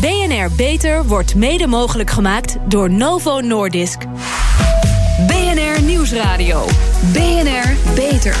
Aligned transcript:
BNR 0.00 0.50
Beter 0.56 1.04
wordt 1.04 1.34
mede 1.34 1.66
mogelijk 1.66 2.10
gemaakt 2.10 2.56
door 2.68 2.90
Novo 2.90 3.40
Nordisk. 3.40 3.98
BNR 5.26 5.82
Nieuwsradio. 5.82 6.64
BNR 7.12 7.94
Beter. 7.94 8.36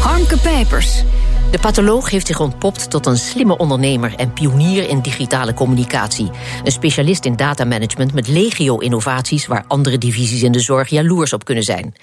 Harmke 0.00 0.38
Pijpers. 0.38 1.04
De 1.50 1.58
patholoog 1.58 2.10
heeft 2.10 2.26
zich 2.26 2.40
ontpopt 2.40 2.90
tot 2.90 3.06
een 3.06 3.16
slimme 3.16 3.56
ondernemer 3.56 4.14
en 4.14 4.32
pionier 4.32 4.88
in 4.88 5.00
digitale 5.00 5.54
communicatie. 5.54 6.30
Een 6.64 6.72
specialist 6.72 7.24
in 7.24 7.36
datamanagement 7.36 8.14
met 8.14 8.28
legio-innovaties 8.28 9.46
waar 9.46 9.64
andere 9.68 9.98
divisies 9.98 10.42
in 10.42 10.52
de 10.52 10.60
zorg 10.60 10.88
jaloers 10.88 11.32
op 11.32 11.44
kunnen 11.44 11.64
zijn. 11.64 11.94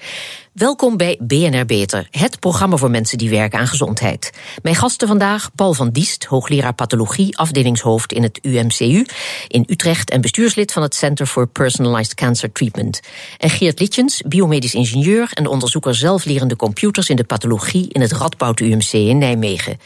Welkom 0.54 0.96
bij 0.96 1.18
BNR 1.22 1.66
Beter, 1.66 2.08
het 2.10 2.40
programma 2.40 2.76
voor 2.76 2.90
mensen 2.90 3.18
die 3.18 3.30
werken 3.30 3.58
aan 3.58 3.66
gezondheid. 3.66 4.32
Mijn 4.62 4.74
gasten 4.74 5.08
vandaag 5.08 5.54
Paul 5.54 5.72
van 5.72 5.90
Diest, 5.90 6.24
hoogleraar 6.24 6.74
pathologie, 6.74 7.38
afdelingshoofd 7.38 8.12
in 8.12 8.22
het 8.22 8.38
UMCU 8.42 9.06
in 9.48 9.64
Utrecht 9.66 10.10
en 10.10 10.20
bestuurslid 10.20 10.72
van 10.72 10.82
het 10.82 10.94
Center 10.94 11.26
for 11.26 11.46
Personalized 11.46 12.14
Cancer 12.14 12.52
Treatment. 12.52 13.00
En 13.38 13.50
Geert 13.50 13.80
Litjens, 13.80 14.22
biomedisch 14.26 14.74
ingenieur 14.74 15.30
en 15.32 15.46
onderzoeker 15.46 15.94
zelflerende 15.94 16.56
computers 16.56 17.08
in 17.08 17.16
de 17.16 17.24
pathologie 17.24 17.88
in 17.88 18.00
het 18.00 18.12
Radboud 18.12 18.60
UMC 18.60 18.92
in 18.92 19.18
Nijmegen. 19.18 19.78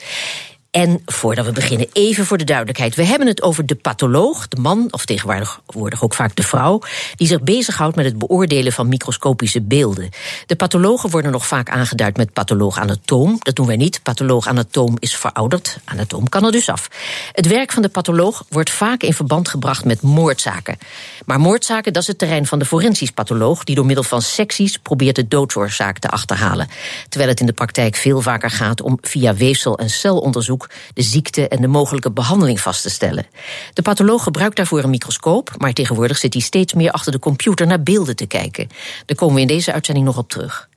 En 0.79 1.03
voordat 1.07 1.47
we 1.47 1.53
beginnen, 1.53 1.89
even 1.93 2.27
voor 2.27 2.39
de 2.39 2.45
duidelijkheid. 2.45 2.95
We 2.95 3.05
hebben 3.05 3.27
het 3.27 3.43
over 3.43 3.67
de 3.67 3.75
patholoog, 3.75 4.49
de 4.49 4.61
man, 4.61 4.89
of 4.91 5.05
tegenwoordig 5.05 6.03
ook 6.03 6.15
vaak 6.15 6.37
de 6.37 6.43
vrouw, 6.43 6.81
die 7.17 7.27
zich 7.27 7.41
bezighoudt 7.43 7.97
met 7.97 8.05
het 8.05 8.19
beoordelen 8.19 8.73
van 8.73 8.89
microscopische 8.89 9.61
beelden. 9.61 10.11
De 10.47 10.57
pathologen 10.57 11.11
worden 11.11 11.31
nog 11.31 11.47
vaak 11.47 11.69
aangeduid 11.69 12.17
met 12.17 12.33
patholoog-anatoom. 12.33 13.37
Dat 13.39 13.57
doen 13.57 13.67
wij 13.67 13.77
niet. 13.77 14.03
Patholoog-anatoom 14.03 14.97
is 14.99 15.17
verouderd. 15.17 15.79
Anatoom 15.85 16.29
kan 16.29 16.45
er 16.45 16.53
dus 16.53 16.69
af. 16.69 16.89
Het 17.33 17.47
werk 17.47 17.73
van 17.73 17.83
de 17.83 17.89
patholoog 17.89 18.45
wordt 18.49 18.71
vaak 18.71 19.03
in 19.03 19.15
verband 19.15 19.49
gebracht 19.49 19.85
met 19.85 20.03
moordzaken. 20.03 20.79
Maar 21.25 21.41
moordzaken, 21.41 21.93
dat 21.93 22.03
is 22.03 22.09
het 22.09 22.19
terrein 22.19 22.47
van 22.47 22.59
de 22.59 22.65
forensisch 22.65 23.11
patholoog, 23.11 23.65
die 23.65 23.75
door 23.75 23.87
middel 23.87 24.05
van 24.05 24.23
secties 24.23 24.77
probeert 24.77 25.17
de 25.17 25.29
doodsoorzaak 25.29 25.99
te 25.99 26.09
achterhalen. 26.09 26.69
Terwijl 27.09 27.31
het 27.31 27.41
in 27.41 27.47
de 27.47 27.53
praktijk 27.53 27.97
veel 27.97 28.21
vaker 28.21 28.51
gaat 28.51 28.83
om 28.83 28.99
via 29.01 29.35
weefsel- 29.35 29.79
en 29.79 29.91
celonderzoek 29.91 30.68
de 30.95 31.03
ziekte 31.03 31.49
en 31.49 31.61
de 31.61 31.67
mogelijke 31.67 32.11
behandeling 32.11 32.61
vast 32.61 32.83
te 32.83 32.91
stellen. 32.91 33.27
De 33.73 33.83
patholoog 33.83 34.23
gebruikt 34.23 34.57
daarvoor 34.57 34.83
een 34.83 34.91
microscoop, 34.91 35.55
maar 35.59 35.73
tegenwoordig 35.73 36.19
zit 36.19 36.33
hij 36.33 36.43
steeds 36.43 36.73
meer 36.73 36.91
achter 36.91 37.13
de 37.13 37.19
computer 37.19 37.67
naar 37.67 37.83
beelden 37.83 38.17
te 38.17 38.27
kijken. 38.27 38.69
Daar 39.07 39.17
komen 39.17 39.35
we 39.35 39.41
in 39.41 39.47
deze 39.47 39.73
uitzending 39.73 40.07
nog 40.07 40.19
op 40.19 40.29
terug. 40.29 40.69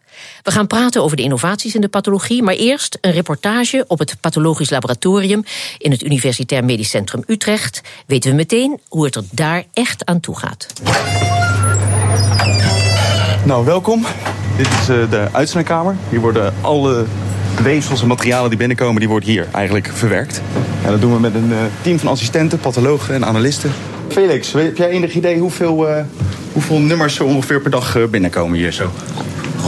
We 0.43 0.51
gaan 0.51 0.67
praten 0.67 1.03
over 1.03 1.17
de 1.17 1.23
innovaties 1.23 1.75
in 1.75 1.81
de 1.81 1.87
pathologie, 1.87 2.43
maar 2.43 2.53
eerst 2.53 2.97
een 3.01 3.11
reportage 3.11 3.85
op 3.87 3.99
het 3.99 4.17
Pathologisch 4.21 4.69
Laboratorium 4.69 5.43
in 5.77 5.91
het 5.91 6.03
Universitair 6.03 6.65
Medisch 6.65 6.89
Centrum 6.89 7.23
Utrecht. 7.27 7.81
Weten 8.05 8.29
we 8.29 8.35
meteen 8.35 8.79
hoe 8.87 9.05
het 9.05 9.15
er 9.15 9.23
daar 9.31 9.63
echt 9.73 10.05
aan 10.05 10.19
toe 10.19 10.37
gaat. 10.37 10.67
Nou, 13.45 13.65
welkom. 13.65 14.05
Dit 14.57 14.67
is 14.67 14.89
eh, 14.89 15.09
de 15.09 15.27
uitzendkamer. 15.31 15.95
Hier 16.09 16.19
worden 16.19 16.53
alle 16.61 17.05
weefsels 17.63 18.01
en 18.01 18.07
materialen 18.07 18.49
die 18.49 18.57
binnenkomen, 18.57 18.99
die 18.99 19.09
worden 19.09 19.29
hier 19.29 19.47
eigenlijk 19.51 19.89
verwerkt. 19.93 20.41
En 20.85 20.91
dat 20.91 21.01
doen 21.01 21.13
we 21.13 21.19
met 21.19 21.35
een 21.35 21.49
uh, 21.49 21.57
team 21.81 21.99
van 21.99 22.07
assistenten, 22.07 22.59
pathologen 22.59 23.15
en 23.15 23.25
analisten. 23.25 23.71
Felix, 24.07 24.53
heb 24.53 24.77
jij 24.77 24.89
enig 24.89 25.13
idee 25.13 25.39
hoeveel, 25.39 25.89
uh, 25.89 25.95
hoeveel 26.53 26.79
nummers 26.79 27.15
zo 27.15 27.25
ongeveer 27.25 27.61
per 27.61 27.71
dag 27.71 27.97
uh, 27.97 28.07
binnenkomen 28.07 28.57
hier 28.57 28.71
zo? 28.71 28.89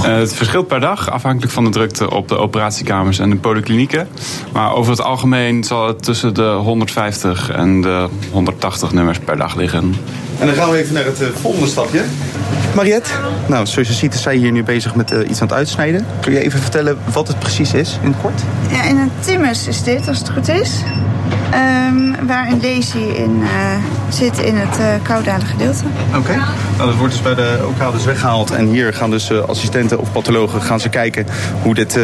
Het 0.02 0.34
verschilt 0.34 0.68
per 0.68 0.80
dag, 0.80 1.10
afhankelijk 1.10 1.54
van 1.54 1.64
de 1.64 1.70
drukte 1.70 2.10
op 2.10 2.28
de 2.28 2.38
operatiekamers 2.38 3.20
en 3.20 3.30
de 3.30 3.36
polyklinieken. 3.36 4.08
Maar 4.52 4.74
over 4.74 4.92
het 4.92 5.02
algemeen 5.02 5.64
zal 5.64 5.88
het 5.88 6.04
tussen 6.04 6.34
de 6.34 6.50
150 6.50 7.50
en 7.50 7.82
de 7.82 8.08
180 8.32 8.92
nummers 8.92 9.20
per 9.20 9.38
dag 9.38 9.56
liggen. 9.56 9.96
En 10.44 10.50
dan 10.50 10.58
gaan 10.58 10.72
we 10.72 10.78
even 10.78 10.94
naar 10.94 11.06
het 11.06 11.22
volgende 11.42 11.68
stapje. 11.68 12.02
Mariette, 12.76 13.10
nou, 13.48 13.66
zoals 13.66 13.88
je 13.88 13.94
ziet 13.94 14.14
is 14.14 14.22
zij 14.22 14.36
hier 14.36 14.52
nu 14.52 14.64
bezig 14.64 14.96
met 14.96 15.12
uh, 15.12 15.30
iets 15.30 15.42
aan 15.42 15.48
het 15.48 15.58
uitsnijden. 15.58 16.06
Kun 16.20 16.34
je 16.34 16.40
even 16.40 16.60
vertellen 16.60 16.98
wat 17.12 17.28
het 17.28 17.40
precies 17.40 17.74
is 17.74 17.98
in 18.02 18.08
het 18.08 18.22
kort? 18.22 18.42
Ja, 18.72 18.84
in 18.84 18.98
een 18.98 19.12
timus 19.20 19.68
is 19.68 19.84
dit, 19.84 20.08
als 20.08 20.18
het 20.18 20.30
goed 20.30 20.48
is. 20.48 20.82
Um, 21.88 22.16
waar 22.28 22.48
een 22.48 22.62
lazy 22.62 22.98
in 22.98 23.40
uh, 23.42 23.50
zit 24.10 24.40
in 24.40 24.56
het 24.56 24.80
uh, 24.80 24.86
koudalige 25.04 25.46
gedeelte. 25.46 25.84
Oké, 26.08 26.18
okay. 26.18 26.36
nou, 26.78 26.90
dat 26.90 26.96
wordt 26.96 27.14
dus 27.14 27.22
bij 27.22 27.36
de 27.36 27.60
OK 27.68 27.94
dus 27.94 28.06
weggehaald. 28.06 28.52
En 28.52 28.68
hier 28.68 28.94
gaan 28.94 29.10
dus 29.10 29.32
assistenten 29.32 30.00
of 30.00 30.12
pathologen 30.12 30.62
gaan 30.62 30.80
ze 30.80 30.90
kijken 30.90 31.26
hoe 31.62 31.74
dit, 31.74 32.00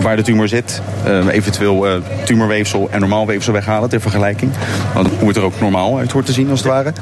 waar 0.00 0.16
de 0.16 0.22
tumor 0.22 0.48
zit. 0.48 0.82
eventueel 1.30 2.02
tumorweefsel 2.24 2.88
en 2.90 3.00
normaal 3.00 3.26
weefsel 3.26 3.52
weghalen 3.52 3.88
ter 3.88 4.00
vergelijking. 4.00 4.52
Nou, 4.94 5.06
hoe 5.18 5.28
het 5.28 5.36
er 5.36 5.42
ook 5.42 5.60
normaal 5.60 5.98
uit 5.98 6.12
hoort 6.12 6.26
te 6.26 6.32
zien 6.32 6.50
als 6.50 6.58
het 6.58 6.68
ware. 6.68 6.92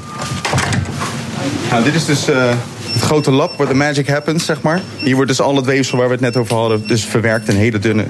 Nou, 1.71 1.84
dit 1.84 1.95
is 1.95 2.05
dus 2.05 2.27
het 2.27 3.03
grote 3.03 3.31
lab 3.31 3.57
waar 3.57 3.69
de 3.69 3.75
magic 3.75 4.09
happens, 4.09 4.45
zeg 4.45 4.62
maar. 4.62 4.81
Hier 4.99 5.15
wordt 5.15 5.31
dus 5.31 5.41
al 5.41 5.57
het 5.57 5.65
weefsel 5.65 5.99
waar 5.99 6.07
we 6.07 6.12
het 6.12 6.23
net 6.23 6.37
over 6.37 6.57
hadden, 6.57 6.87
dus 6.87 7.05
verwerkt 7.05 7.49
in 7.49 7.57
hele 7.57 7.79
dunne 7.79 8.05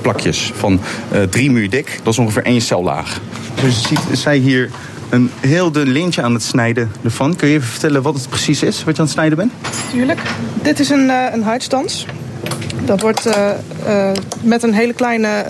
plakjes 0.00 0.52
van 0.56 0.80
uh, 1.12 1.22
drie 1.22 1.50
muur 1.50 1.70
dik. 1.70 2.00
Dat 2.02 2.12
is 2.12 2.18
ongeveer 2.18 2.44
één 2.44 2.60
cellaag. 2.60 3.20
Dus 3.62 3.80
je 3.80 3.86
ziet, 3.86 4.18
zij 4.18 4.36
hier 4.36 4.70
een 5.10 5.30
heel 5.40 5.72
dun 5.72 5.88
lintje 5.88 6.22
aan 6.22 6.32
het 6.32 6.42
snijden 6.42 6.92
ervan. 7.04 7.36
Kun 7.36 7.48
je 7.48 7.54
even 7.54 7.68
vertellen 7.68 8.02
wat 8.02 8.14
het 8.14 8.28
precies 8.28 8.62
is, 8.62 8.84
wat 8.84 8.94
je 8.94 9.00
aan 9.00 9.06
het 9.06 9.14
snijden 9.14 9.38
bent? 9.38 9.52
Tuurlijk. 9.92 10.20
Dit 10.62 10.80
is 10.80 10.90
een, 10.90 11.04
uh, 11.04 11.24
een 11.32 11.42
huidstans. 11.42 12.06
Dat 12.84 13.00
wordt 13.00 13.28
met 14.40 14.62
een 14.62 14.74
hele 14.74 14.92
kleine 14.92 15.44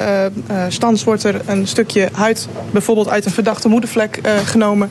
stans 0.68 1.04
wordt 1.04 1.24
er 1.24 1.40
een 1.46 1.66
stukje 1.66 2.08
huid, 2.12 2.48
bijvoorbeeld 2.70 3.08
uit 3.08 3.24
een 3.24 3.32
verdachte 3.32 3.68
moedervlek, 3.68 4.20
genomen. 4.44 4.90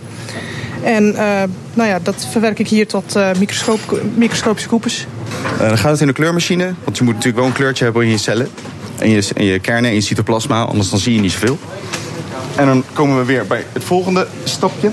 En 0.83 1.03
uh, 1.05 1.43
nou 1.73 1.89
ja, 1.89 1.99
dat 2.03 2.27
verwerk 2.31 2.59
ik 2.59 2.67
hier 2.67 2.87
tot 2.87 3.15
uh, 3.15 3.29
microscoop, 3.39 4.01
microscopische 4.15 4.69
koepels. 4.69 5.05
Uh, 5.53 5.67
dan 5.67 5.77
gaat 5.77 5.91
het 5.91 6.01
in 6.01 6.07
de 6.07 6.13
kleurmachine, 6.13 6.73
want 6.83 6.97
je 6.97 7.03
moet 7.03 7.13
natuurlijk 7.13 7.39
wel 7.39 7.47
een 7.47 7.57
kleurtje 7.57 7.83
hebben 7.83 8.03
in 8.03 8.09
je 8.09 8.17
cellen. 8.17 8.47
En 8.97 9.09
je, 9.09 9.27
en 9.35 9.45
je 9.45 9.59
kernen 9.59 9.89
en 9.89 9.95
je 9.95 10.01
cytoplasma, 10.01 10.63
anders 10.63 10.89
dan 10.89 10.99
zie 10.99 11.13
je 11.13 11.19
niet 11.19 11.31
zoveel. 11.31 11.59
En 12.55 12.65
dan 12.65 12.83
komen 12.93 13.17
we 13.17 13.25
weer 13.25 13.47
bij 13.47 13.65
het 13.73 13.83
volgende 13.83 14.27
stapje. 14.43 14.91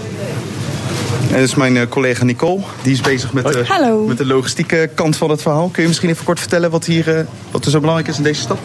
En 1.28 1.34
dat 1.34 1.43
is 1.43 1.54
mijn 1.54 1.88
collega 1.88 2.25
Nicole. 2.25 2.60
Die 2.82 2.93
is 2.93 3.00
bezig 3.00 3.32
met 3.32 3.44
de, 3.44 4.04
met 4.06 4.19
de 4.19 4.27
logistieke 4.27 4.91
kant 4.94 5.16
van 5.16 5.31
het 5.31 5.43
verhaal. 5.43 5.69
Kun 5.69 5.82
je 5.82 5.88
misschien 5.88 6.10
even 6.10 6.25
kort 6.25 6.41
vertellen 6.41 6.71
wat, 6.71 6.84
hier, 6.84 7.27
wat 7.50 7.65
er 7.65 7.71
zo 7.71 7.81
belangrijk 7.81 8.09
is 8.09 8.16
in 8.16 8.22
deze 8.22 8.41
stap? 8.41 8.59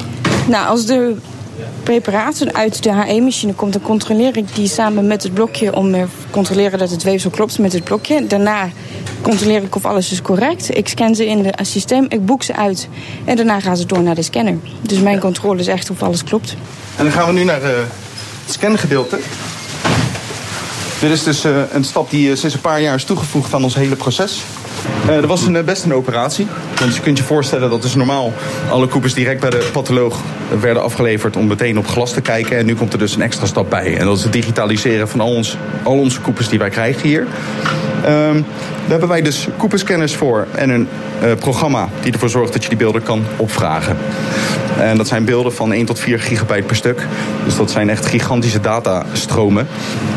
Nou, 0.48 0.68
als 0.68 0.86
de 0.86 1.16
preparaten 1.84 2.54
uit 2.56 2.84
de 2.84 2.94
HE-machine 2.94 3.54
komt, 3.54 3.74
dan 3.74 3.82
controleer 3.82 4.38
ik 4.38 4.56
die 4.56 4.68
samen 4.68 5.08
met 5.08 5.24
het 5.24 5.34
blokje 5.34 5.76
om 5.76 5.92
te 5.92 6.06
controleren 6.30 6.80
dat 6.80 6.90
het 6.90 7.04
weefsel 7.04 7.30
klopt 7.30 7.60
met 7.60 7.74
het 7.74 7.84
blokje. 7.84 8.28
Daarna 8.28 8.70
controleer 9.22 9.64
ik 9.64 9.76
of 9.76 9.86
alles 9.86 10.12
is 10.12 10.22
correct. 10.22 10.78
Ik 10.78 10.88
scan 10.88 11.16
ze 11.16 11.28
in 11.28 11.46
het 11.46 11.68
systeem, 11.68 12.06
ik 12.10 12.26
boek 12.26 12.44
ze 12.44 12.56
uit 12.56 12.88
en 13.26 13.36
daarna 13.36 13.60
gaan 13.60 13.78
ze 13.78 13.86
door 13.86 14.02
naar 14.02 14.16
de 14.16 14.22
scanner. 14.22 14.58
Dus 14.82 15.00
mijn 15.00 15.20
controle 15.20 15.60
is 15.60 15.68
echt 15.68 15.90
of 15.90 16.04
alles 16.04 16.24
klopt. 16.24 16.56
En 16.96 17.04
dan 17.04 17.14
gaan 17.14 17.28
we 17.28 17.34
nu 17.34 17.44
naar 17.44 17.62
uh, 17.62 17.68
het 17.68 18.54
scangedeelte. 18.54 19.20
Dit 21.00 21.12
is 21.12 21.24
dus 21.24 21.46
uh, 21.46 21.62
een 21.72 21.84
stap 21.84 22.10
die 22.10 22.36
sinds 22.36 22.56
een 22.56 22.62
paar 22.62 22.82
jaar 22.82 22.96
is 22.96 23.04
toegevoegd 23.04 23.54
aan 23.54 23.64
ons 23.64 23.76
hele 23.76 23.96
proces. 23.96 24.42
Uh, 25.10 25.16
dat 25.16 25.26
was 25.26 25.42
een, 25.42 25.66
best 25.66 25.84
een 25.84 25.94
operatie. 25.94 26.48
Want 26.80 26.96
je 26.96 27.02
kunt 27.02 27.18
je 27.18 27.24
voorstellen 27.24 27.70
dat 27.70 27.82
dus 27.82 27.96
normaal 27.96 28.34
alle 28.70 28.88
koepers 28.88 29.14
direct 29.14 29.42
bij 29.42 29.50
de 29.50 29.70
patholoog 29.72 30.20
werden 30.60 30.84
afgeleverd 30.84 31.36
om 31.36 31.48
meteen 31.48 31.78
op 31.78 31.88
glas 31.88 32.12
te 32.12 32.22
kijken. 32.22 32.58
En 32.58 32.66
nu 32.66 32.76
komt 32.76 32.94
er 32.94 33.00
dus 33.00 33.16
een 33.16 33.22
extra 33.22 33.46
stap 33.46 33.70
bij. 33.70 33.98
En 33.98 34.06
dat 34.06 34.18
is 34.18 34.24
het 34.24 34.34
digitaliseren 34.34 35.10
van 35.10 35.20
al, 35.20 35.36
ons, 35.36 35.58
al 35.84 35.98
onze 36.00 36.22
koepers 36.22 36.50
die 36.50 36.60
wij 36.60 36.70
krijgen 36.70 37.08
hier. 37.08 37.28
Um, 38.06 38.46
daar 38.82 38.90
hebben 38.90 39.10
wij 39.10 39.22
dus 39.22 39.48
koeperscanners 39.58 40.16
voor 40.16 40.48
en 40.56 40.70
een 40.70 40.88
uh, 41.24 41.32
programma 41.40 41.90
die 42.02 42.14
ervoor 42.14 42.30
zorgt 42.30 42.54
dat 42.54 42.64
je 42.64 42.70
die 42.70 42.78
beelden 42.78 43.04
kan 43.04 43.26
opvragen. 43.38 43.98
En 44.80 44.98
dat 44.98 45.08
zijn 45.08 45.26
beelden 45.26 45.54
van 45.54 45.74
1 45.74 45.86
tot 45.86 46.00
4 46.00 46.20
gigabyte 46.20 46.64
per 46.64 46.76
stuk. 46.76 47.08
Dus 47.46 47.56
dat 47.56 47.72
zijn 47.72 47.90
echt 47.90 48.06
gigantische 48.06 48.60
datastromen. 48.60 49.68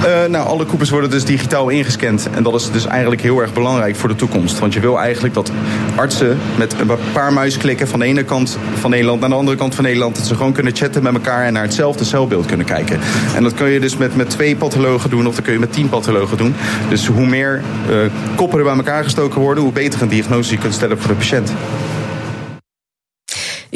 Uh, 0.05 0.25
nou, 0.31 0.46
alle 0.46 0.64
koepers 0.64 0.90
worden 0.90 1.10
dus 1.10 1.25
digitaal 1.25 1.69
ingescand. 1.69 2.28
En 2.34 2.43
dat 2.43 2.55
is 2.55 2.70
dus 2.70 2.87
eigenlijk 2.87 3.22
heel 3.22 3.40
erg 3.40 3.52
belangrijk 3.52 3.96
voor 3.96 4.08
de 4.08 4.14
toekomst. 4.14 4.58
Want 4.58 4.75
je 4.75 4.81
wil 4.81 5.00
eigenlijk 5.00 5.34
dat 5.34 5.50
artsen 5.96 6.38
met 6.58 6.75
een 6.81 6.90
paar 7.12 7.32
muisklikken 7.32 7.88
van 7.88 7.98
de 7.98 8.04
ene 8.04 8.25
kant 8.25 8.58
van 8.75 8.90
Nederland 8.90 9.20
naar 9.20 9.28
de 9.28 9.34
andere 9.34 9.56
kant 9.56 9.75
van 9.75 9.84
Nederland, 9.84 10.16
dat 10.16 10.26
ze 10.26 10.34
gewoon 10.34 10.52
kunnen 10.52 10.76
chatten 10.76 11.02
met 11.02 11.14
elkaar 11.14 11.44
en 11.44 11.52
naar 11.52 11.62
hetzelfde 11.62 12.04
celbeeld 12.04 12.46
kunnen 12.46 12.66
kijken. 12.66 13.00
En 13.34 13.43
dat 13.43 13.54
kun 13.54 13.69
je 13.69 13.81
dus 13.81 13.96
met, 13.96 14.16
met 14.16 14.31
twee 14.31 14.56
pathologen 14.56 15.10
doen 15.10 15.26
of 15.26 15.34
dat 15.34 15.44
kun 15.44 15.52
je 15.52 15.58
met 15.58 15.72
tien 15.72 15.88
pathologen 15.88 16.37
doen. 16.37 16.54
Dus 16.88 17.06
hoe 17.06 17.26
meer 17.26 17.62
uh, 17.90 17.96
koppen 18.34 18.58
er 18.58 18.64
bij 18.64 18.75
elkaar 18.75 19.04
gestoken 19.04 19.40
worden, 19.40 19.62
hoe 19.64 19.72
beter 19.72 20.02
een 20.02 20.08
diagnose 20.08 20.50
je 20.52 20.58
kunt 20.58 20.75
stellen 20.75 20.98
voor 20.98 21.08
de 21.08 21.16
patiënt. 21.16 21.52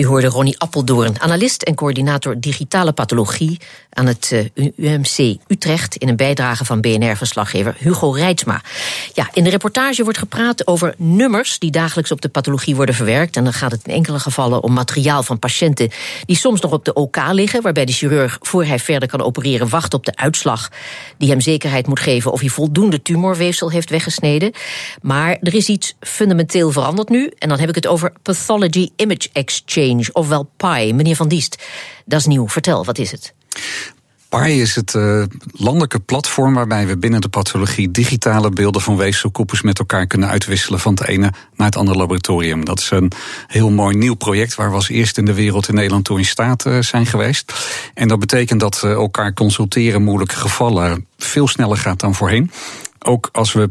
U 0.01 0.07
hoorde 0.07 0.27
Ronnie 0.27 0.59
Appeldoorn, 0.59 1.21
analist 1.21 1.63
en 1.63 1.75
coördinator 1.75 2.41
digitale 2.41 2.93
pathologie 2.93 3.59
aan 3.91 4.07
het 4.07 4.51
eh, 4.55 4.67
UMC 4.77 5.37
Utrecht 5.47 5.97
in 5.97 6.09
een 6.09 6.17
bijdrage 6.17 6.65
van 6.65 6.81
BNR-verslaggever 6.81 7.75
Hugo 7.79 8.11
Reitsma. 8.11 8.61
Ja, 9.15 9.29
in 9.33 9.45
de 9.45 9.51
reportage 9.51 10.03
wordt 10.03 10.19
gepraat 10.19 10.67
over 10.67 10.95
nummers 10.97 11.59
die 11.59 11.71
dagelijks 11.71 12.11
op 12.11 12.21
de 12.21 12.29
pathologie 12.29 12.77
worden 12.77 12.95
verwerkt. 12.95 13.37
En 13.37 13.45
dan 13.45 13.53
gaat 13.53 13.71
het 13.71 13.81
in 13.87 13.95
enkele 13.95 14.19
gevallen 14.19 14.63
om 14.63 14.73
materiaal 14.73 15.23
van 15.23 15.39
patiënten 15.39 15.91
die 16.25 16.37
soms 16.37 16.61
nog 16.61 16.73
op 16.73 16.85
de 16.85 16.93
OK 16.93 17.17
liggen, 17.33 17.63
waarbij 17.63 17.85
de 17.85 17.93
chirurg 17.93 18.39
voor 18.41 18.65
hij 18.65 18.79
verder 18.79 19.09
kan 19.09 19.23
opereren 19.23 19.69
wacht 19.69 19.95
op 19.95 20.05
de 20.05 20.17
uitslag 20.17 20.71
die 21.19 21.31
hem 21.31 21.41
zekerheid 21.41 21.87
moet 21.87 22.01
geven 22.01 22.33
of 22.33 22.41
hij 22.41 22.49
voldoende 22.49 23.03
tumorweefsel 23.03 23.71
heeft 23.71 23.91
weggesneden. 23.91 24.53
Maar 25.03 25.39
er 25.41 25.55
is 25.55 25.69
iets 25.69 25.95
fundamenteel 26.01 26.71
veranderd 26.71 27.09
nu 27.09 27.31
en 27.39 27.49
dan 27.49 27.59
heb 27.59 27.69
ik 27.69 27.75
het 27.75 27.87
over 27.87 28.13
Pathology 28.23 28.91
Image 28.97 29.29
Exchange, 29.33 29.89
ofwel 30.13 30.51
PI. 30.57 30.93
Meneer 30.95 31.17
Van 31.17 31.29
Diest, 31.29 31.63
dat 32.05 32.21
is 32.21 32.27
nieuw. 32.27 32.49
Vertel, 32.49 32.85
wat 32.85 32.99
is 32.99 33.11
het? 33.11 33.35
PAI 34.31 34.61
is 34.61 34.75
het 34.75 34.95
uh, 34.95 35.23
landelijke 35.53 36.01
platform 36.01 36.55
waarbij 36.55 36.87
we 36.87 36.99
binnen 36.99 37.21
de 37.21 37.29
pathologie 37.29 37.91
digitale 37.91 38.51
beelden 38.51 38.83
van 38.83 38.97
weefselkoepels 38.97 39.63
met 39.63 39.79
elkaar 39.79 40.07
kunnen 40.07 40.29
uitwisselen 40.29 40.81
van 40.81 40.95
het 40.95 41.09
ene 41.09 41.33
naar 41.57 41.67
het 41.67 41.77
andere 41.77 41.99
laboratorium. 41.99 42.65
Dat 42.65 42.79
is 42.79 42.91
een 42.91 43.13
heel 43.47 43.71
mooi 43.71 43.97
nieuw 43.97 44.15
project 44.15 44.55
waar 44.55 44.69
we 44.69 44.75
als 44.75 44.89
eerste 44.89 45.21
in 45.21 45.27
de 45.27 45.35
wereld 45.35 45.69
in 45.69 45.75
Nederland 45.75 46.05
toe 46.05 46.19
in 46.19 46.25
staat 46.25 46.67
uh, 46.67 46.81
zijn 46.81 47.07
geweest. 47.07 47.53
En 47.95 48.09
dat 48.09 48.19
betekent 48.19 48.61
dat 48.61 48.83
elkaar 48.83 49.33
consulteren 49.33 50.03
moeilijke 50.03 50.37
gevallen 50.37 51.07
veel 51.17 51.49
sneller 51.49 51.77
gaat 51.77 52.01
dan 52.01 52.15
voorheen. 52.15 52.51
Ook 52.99 53.29
als 53.33 53.53
we 53.53 53.71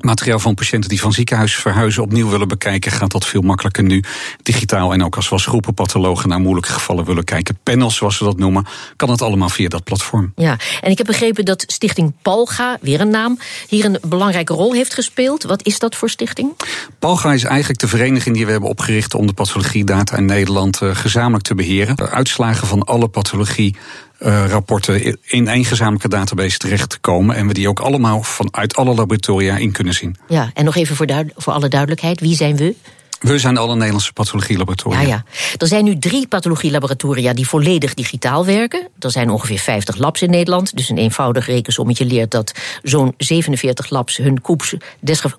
materiaal 0.00 0.38
van 0.38 0.54
patiënten 0.54 0.90
die 0.90 1.00
van 1.00 1.12
ziekenhuis 1.12 1.54
verhuizen 1.54 2.02
opnieuw 2.02 2.28
willen 2.28 2.48
bekijken, 2.48 2.92
gaat 2.92 3.10
dat 3.10 3.26
veel 3.26 3.40
makkelijker 3.40 3.82
nu 3.82 4.04
digitaal. 4.42 4.92
En 4.92 5.04
ook 5.04 5.16
als 5.16 5.28
we 5.28 5.32
als 5.32 5.46
groepen 5.46 5.74
pathologen 5.74 6.28
naar 6.28 6.40
moeilijke 6.40 6.72
gevallen 6.72 7.04
willen 7.04 7.24
kijken, 7.24 7.58
panels 7.62 7.96
zoals 7.96 8.18
we 8.18 8.24
dat 8.24 8.38
noemen, 8.38 8.66
kan 8.96 9.10
het 9.10 9.22
allemaal 9.22 9.48
via 9.48 9.68
dat 9.68 9.84
platform. 9.84 10.32
Ja, 10.36 10.56
en 10.80 10.90
ik 10.90 10.98
heb 10.98 11.06
begrepen 11.06 11.44
dat 11.44 11.64
Stichting 11.66 12.12
Palga, 12.22 12.78
weer 12.80 13.00
een 13.00 13.10
naam, 13.10 13.38
hier 13.68 13.84
een 13.84 13.98
belangrijke 14.06 14.52
rol 14.52 14.72
heeft 14.72 14.94
gespeeld. 14.94 15.42
Wat 15.42 15.66
is 15.66 15.78
dat 15.78 15.96
voor 15.96 16.10
stichting? 16.10 16.52
Palga 16.98 17.32
is 17.32 17.44
eigenlijk 17.44 17.80
de 17.80 17.88
vereniging 17.88 18.36
die 18.36 18.44
we 18.44 18.50
hebben 18.50 18.70
opgericht 18.70 19.14
om 19.14 19.26
de 19.26 19.32
pathologiedata 19.32 20.16
in 20.16 20.24
Nederland 20.24 20.80
uh, 20.82 20.94
gezamenlijk 20.94 21.44
te 21.44 21.54
beheren. 21.54 21.96
De 21.96 22.10
uitslagen 22.10 22.66
van 22.66 22.84
alle 22.84 23.08
pathologie 23.08 23.76
uh, 24.18 24.44
rapporten 24.48 25.18
in 25.22 25.48
één 25.48 25.64
gezamenlijke 25.64 26.08
database 26.08 26.58
terecht 26.58 26.90
te 26.90 26.98
komen. 26.98 27.36
En 27.36 27.46
we 27.46 27.54
die 27.54 27.68
ook 27.68 27.80
allemaal 27.80 28.22
vanuit 28.22 28.76
alle 28.76 28.94
laboratoria 28.94 29.56
in 29.56 29.72
kunnen 29.72 29.94
zien. 29.94 30.16
Ja, 30.28 30.50
en 30.54 30.64
nog 30.64 30.76
even 30.76 30.96
voor, 30.96 31.06
voor 31.36 31.52
alle 31.52 31.68
duidelijkheid: 31.68 32.20
wie 32.20 32.36
zijn 32.36 32.56
we? 32.56 32.74
We 33.20 33.38
zijn 33.38 33.56
alle 33.56 33.74
Nederlandse 33.74 34.12
pathologielaboratoria. 34.12 35.00
Ja, 35.00 35.06
ja. 35.06 35.24
Er 35.58 35.66
zijn 35.66 35.84
nu 35.84 35.98
drie 35.98 36.26
pathologielaboratoria 36.26 37.32
die 37.32 37.48
volledig 37.48 37.94
digitaal 37.94 38.44
werken. 38.44 38.88
Er 38.98 39.10
zijn 39.10 39.30
ongeveer 39.30 39.58
50 39.58 39.96
labs 39.96 40.22
in 40.22 40.30
Nederland. 40.30 40.76
Dus 40.76 40.88
een 40.88 40.98
eenvoudig 40.98 41.46
rekensommetje 41.46 42.04
leert 42.04 42.30
dat 42.30 42.52
zo'n 42.82 43.14
47 43.16 43.90
labs 43.90 44.16
hun 44.16 44.40
koeps, 44.40 44.74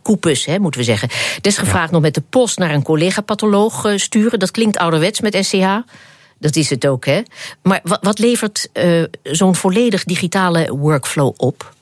koepus, 0.02 0.46
hè, 0.46 0.60
moeten 0.60 0.80
we 0.80 0.86
zeggen, 0.86 1.10
desgevraagd 1.42 1.88
ja. 1.88 1.92
nog 1.92 2.02
met 2.02 2.14
de 2.14 2.24
post 2.30 2.58
naar 2.58 2.72
een 2.74 2.84
collega-patholoog 2.84 3.86
uh, 3.86 3.98
sturen. 3.98 4.40
Dat 4.40 4.52
klinkt 4.52 4.78
ouderwets 4.78 5.22
met 5.22 5.38
SCH. 5.46 5.68
Dat 6.39 6.56
is 6.56 6.69
het 6.69 6.88
ook, 6.88 7.06
hè? 7.06 7.22
Maar 7.62 7.80
wat, 7.84 8.00
wat 8.01 8.19
levert 8.19 8.69
uh, 8.74 9.04
zo'n 9.24 9.56
volledig 9.56 10.04
digitale 10.04 10.78
workflow 10.78 11.34
op? 11.38 11.75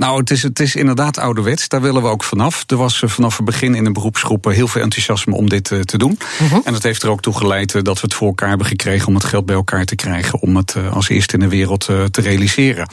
Nou, 0.00 0.18
het 0.18 0.30
is, 0.30 0.42
het 0.42 0.60
is 0.60 0.76
inderdaad 0.76 1.18
ouderwets. 1.18 1.68
Daar 1.68 1.80
willen 1.80 2.02
we 2.02 2.08
ook 2.08 2.24
vanaf. 2.24 2.64
Er 2.66 2.76
was 2.76 3.02
vanaf 3.06 3.36
het 3.36 3.44
begin 3.44 3.74
in 3.74 3.84
de 3.84 3.92
beroepsgroepen 3.92 4.52
heel 4.52 4.68
veel 4.68 4.82
enthousiasme 4.82 5.34
om 5.34 5.48
dit 5.48 5.70
uh, 5.70 5.80
te 5.80 5.98
doen. 5.98 6.18
Uh 6.42 6.50
-huh. 6.50 6.60
En 6.64 6.72
dat 6.72 6.82
heeft 6.82 7.02
er 7.02 7.10
ook 7.10 7.20
toe 7.20 7.36
geleid 7.36 7.74
uh, 7.74 7.82
dat 7.82 7.94
we 7.94 8.00
het 8.00 8.14
voor 8.14 8.26
elkaar 8.26 8.48
hebben 8.48 8.66
gekregen 8.66 9.08
om 9.08 9.14
het 9.14 9.24
geld 9.24 9.46
bij 9.46 9.54
elkaar 9.54 9.84
te 9.84 9.94
krijgen. 9.94 10.40
Om 10.40 10.56
het 10.56 10.74
als 10.92 11.08
eerste 11.08 11.34
in 11.34 11.40
de 11.40 11.48
wereld 11.48 11.84
te 11.84 12.20
realiseren. 12.20 12.88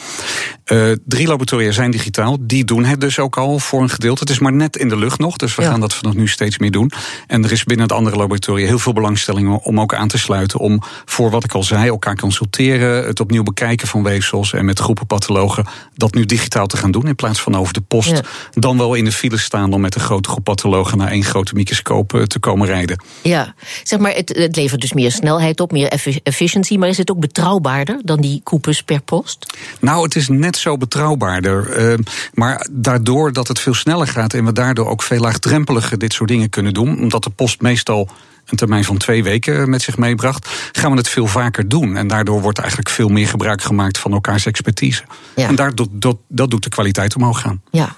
drie 1.06 1.28
laboratoria 1.28 1.72
zijn 1.72 1.92
digitaal. 1.92 2.38
Die 2.42 2.66
doen 2.66 2.86
het 2.86 3.02
dus 3.02 3.20
ook 3.20 3.38
al 3.38 3.60
voor 3.60 3.82
een 3.82 3.90
gedeelte. 3.90 4.20
Het 4.20 4.30
is 4.30 4.40
maar 4.40 4.54
net 4.54 4.78
in 4.78 4.90
de 4.90 4.98
lucht 4.98 5.20
nog. 5.20 5.36
Dus 5.36 5.56
we 5.56 5.62
ja. 5.62 5.70
gaan 5.70 5.80
dat 5.80 5.94
vanaf 5.94 6.14
nu 6.14 6.28
steeds 6.28 6.58
meer 6.58 6.72
doen. 6.72 6.92
En 7.28 7.44
er 7.44 7.52
is 7.52 7.64
binnen 7.64 7.88
het 7.88 7.96
andere 7.96 8.16
laboratoria 8.16 8.68
heel 8.68 8.80
veel 8.80 8.94
belangstelling 8.94 9.60
om 9.64 9.80
ook 9.80 9.94
aan 9.94 10.08
te 10.08 10.18
sluiten. 10.18 10.60
Om 10.60 10.82
voor 11.06 11.30
wat 11.30 11.44
ik 11.44 11.54
al 11.54 11.64
zei, 11.64 11.88
elkaar 11.88 12.16
consulteren. 12.16 13.06
Het 13.06 13.20
opnieuw 13.20 13.44
bekijken 13.44 13.88
van 13.88 14.04
weefsels. 14.04 14.54
En 14.54 14.66
met 14.66 14.80
groepen 14.80 15.08
pathologen 15.08 15.66
dat 15.96 16.14
nu 16.14 16.26
digitaal 16.26 16.68
te 16.68 16.78
gaan 16.78 16.92
doen 16.92 16.97
in 17.06 17.16
plaats 17.16 17.42
van 17.42 17.56
over 17.56 17.74
de 17.74 17.82
post. 17.82 18.10
Ja. 18.10 18.22
Dan 18.52 18.78
wel 18.78 18.94
in 18.94 19.06
de 19.06 19.12
file 19.12 19.38
staan 19.38 19.74
om 19.74 19.82
met 19.82 19.96
een 19.96 20.02
grote 20.02 20.30
groep 20.30 20.44
pathologen 20.44 20.98
naar 20.98 21.12
één 21.12 21.24
grote 21.24 21.54
microscoop 21.54 22.24
te 22.28 22.40
komen 22.40 22.68
rijden. 22.68 23.04
Ja, 23.22 23.54
zeg 23.84 24.00
maar, 24.00 24.12
het, 24.12 24.30
het 24.38 24.56
levert 24.56 24.82
dus 24.82 24.94
meer 24.94 25.12
snelheid 25.12 25.60
op, 25.60 25.72
meer 25.72 25.88
efficiëntie. 26.24 26.80
Maar 26.80 26.90
is 26.90 26.98
het 26.98 27.12
ook 27.12 27.20
betrouwbaarder 27.20 28.00
dan 28.04 28.22
die 28.22 28.42
koepels 28.44 28.84
per 28.84 29.02
post? 29.02 29.58
Nou, 29.80 30.04
het 30.04 30.16
is 30.16 30.28
net 30.28 30.58
zo 30.58 30.78
betrouwbaarder. 30.78 31.92
Uh, 31.92 31.98
maar 32.34 32.68
daardoor 32.72 33.34
dat 33.34 33.48
het 33.48 33.60
veel 33.60 33.74
sneller 33.74 34.08
gaat 34.08 34.34
en 34.34 34.46
we 34.46 34.52
daardoor 34.52 34.88
ook 34.88 35.04
veel 35.04 35.20
laagdrempeliger 35.20 35.98
dit 35.98 36.14
soort 36.14 36.30
dingen 36.30 36.50
kunnen 36.50 36.74
doen. 36.74 37.00
Omdat 37.00 37.24
de 37.24 37.30
post 37.30 37.62
meestal 37.62 38.10
een 38.48 38.58
termijn 38.58 38.84
van 38.84 38.98
twee 38.98 39.24
weken 39.24 39.70
met 39.70 39.82
zich 39.82 39.98
meebracht, 39.98 40.70
gaan 40.72 40.92
we 40.92 40.98
het 40.98 41.10
veel 41.10 41.28
vaker 41.28 41.68
doen. 41.68 41.96
En 41.96 42.08
daardoor 42.08 42.42
wordt 42.42 42.60
eigenlijk 42.60 42.90
veel 42.90 43.10
meer 43.10 43.28
gebruik 43.28 43.62
gemaakt 43.62 43.98
van 43.98 44.12
elkaars 44.12 44.46
expertise. 44.46 45.04
Ja. 45.36 45.48
En 45.48 45.56
daardoor, 45.56 45.88
dat, 45.92 46.18
dat 46.28 46.50
doet 46.50 46.64
de 46.64 46.70
kwaliteit 46.70 47.16
omhoog 47.16 47.42
gaan. 47.42 47.62
Ja. 47.72 47.96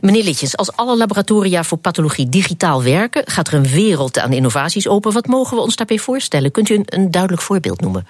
Meneer 0.00 0.24
Litjens, 0.24 0.56
als 0.56 0.76
alle 0.76 0.96
laboratoria 0.96 1.64
voor 1.64 1.78
pathologie 1.78 2.28
digitaal 2.28 2.82
werken, 2.82 3.22
gaat 3.26 3.48
er 3.48 3.54
een 3.54 3.68
wereld 3.68 4.18
aan 4.18 4.32
innovaties 4.32 4.88
open. 4.88 5.12
Wat 5.12 5.26
mogen 5.26 5.56
we 5.56 5.62
ons 5.62 5.76
daarbij 5.76 5.98
voorstellen? 5.98 6.50
Kunt 6.50 6.68
u 6.68 6.74
een, 6.74 6.86
een 6.86 7.10
duidelijk 7.10 7.42
voorbeeld 7.42 7.80
noemen? 7.80 8.06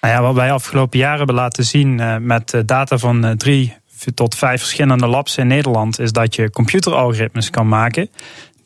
Nou 0.00 0.14
ja, 0.14 0.22
wat 0.22 0.34
wij 0.34 0.52
afgelopen 0.52 0.98
jaren 0.98 1.18
hebben 1.18 1.34
laten 1.34 1.64
zien 1.64 1.98
uh, 1.98 2.16
met 2.16 2.62
data 2.66 2.98
van 2.98 3.24
uh, 3.24 3.30
drie 3.30 3.78
tot 4.14 4.34
vijf 4.34 4.60
verschillende 4.60 5.06
labs 5.06 5.36
in 5.36 5.46
Nederland, 5.46 5.98
is 5.98 6.12
dat 6.12 6.34
je 6.34 6.50
computeralgoritmes 6.50 7.50
kan 7.50 7.68
maken 7.68 8.10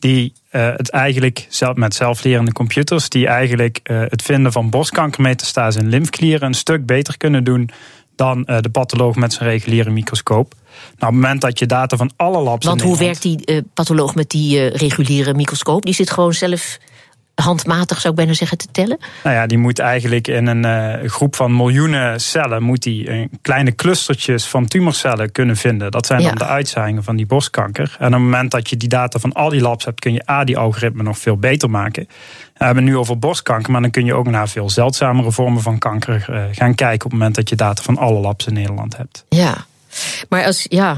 die 0.05 0.33
uh, 0.53 0.69
het 0.77 0.91
eigenlijk 0.91 1.47
zelf, 1.49 1.77
met 1.77 1.95
zelflerende 1.95 2.53
computers, 2.53 3.09
die 3.09 3.27
eigenlijk 3.27 3.81
uh, 3.83 4.01
het 4.09 4.23
vinden 4.23 4.53
van 4.53 4.71
borstkankermetastase 4.71 5.79
in 5.79 5.89
lymfeklieren 5.89 6.47
een 6.47 6.55
stuk 6.55 6.87
beter 6.87 7.17
kunnen 7.17 7.45
doen 7.45 7.71
dan 8.17 8.47
uh, 8.47 8.59
de 8.61 8.69
patholoog 8.69 9.15
met 9.15 9.33
zijn 9.33 9.49
reguliere 9.49 9.91
microscoop. 9.91 10.55
Nou, 10.55 10.93
op 10.93 11.01
het 11.01 11.11
moment 11.11 11.41
dat 11.41 11.59
je 11.59 11.67
data 11.67 11.97
van 11.97 12.11
alle 12.17 12.43
labs. 12.43 12.67
Want 12.67 12.83
hoe 12.83 12.99
werkt 12.99 13.23
die 13.23 13.63
patholoog 13.75 14.15
met 14.15 14.31
die 14.31 14.67
reguliere 14.67 15.35
microscoop? 15.35 15.85
Die 15.85 15.95
zit 15.95 16.11
gewoon 16.11 16.35
zelf 16.35 16.79
handmatig, 17.35 18.01
zou 18.01 18.13
ik 18.13 18.19
bijna 18.19 18.33
zeggen, 18.33 18.59
te 18.59 18.67
tellen? 18.73 18.99
Nou 19.25 19.37
ja, 19.37 19.47
die 19.47 19.59
moet 19.59 19.79
eigenlijk 19.79 20.29
in 20.29 20.47
een 20.47 20.67
uh, 21.03 21.09
groep 21.11 21.37
van 21.37 21.57
miljoenen 21.57 22.21
cellen... 22.21 22.63
moet 22.63 22.83
die 22.83 23.09
uh, 23.09 23.27
kleine 23.43 23.75
clustertjes 23.75 24.47
van 24.47 24.67
tumorcellen 24.67 25.33
kunnen 25.33 25.57
vinden. 25.57 25.91
Dat 25.91 26.07
zijn 26.07 26.21
ja. 26.21 26.29
dan 26.29 26.39
de 26.39 26.47
uitzaaiingen 26.47 27.05
van 27.05 27.17
die 27.17 27.27
borstkanker. 27.27 27.97
En 27.99 28.07
op 28.07 28.13
het 28.13 28.23
moment 28.23 28.51
dat 28.51 28.71
je 28.71 28.77
die 28.77 28.89
data 28.89 29.19
van 29.19 29.33
al 29.33 29.49
die 29.49 29.61
labs 29.61 29.85
hebt... 29.85 30.01
kun 30.01 30.13
je 30.13 30.31
A, 30.31 30.45
die 30.45 30.59
algoritme 30.59 31.03
nog 31.03 31.19
veel 31.19 31.37
beter 31.37 31.71
maken. 31.71 32.09
We 32.57 32.65
hebben 32.65 32.85
nu 32.85 32.97
over 32.97 33.19
borstkanker... 33.19 33.73
maar 33.73 33.81
dan 33.81 33.91
kun 33.91 34.05
je 34.05 34.15
ook 34.15 34.27
naar 34.27 34.49
veel 34.49 34.71
zeldzamere 34.71 35.33
vormen 35.33 35.63
van 35.63 35.79
kanker 35.79 36.27
uh, 36.31 36.43
gaan 36.53 36.75
kijken... 36.75 37.05
op 37.05 37.11
het 37.11 37.13
moment 37.13 37.35
dat 37.35 37.49
je 37.49 37.57
data 37.57 37.83
van 37.83 37.99
alle 37.99 38.21
labs 38.21 38.47
in 38.47 38.55
Nederland 38.55 38.97
hebt. 38.97 39.25
Ja, 39.29 39.67
maar 40.29 40.45
als... 40.45 40.67
Ja, 40.69 40.97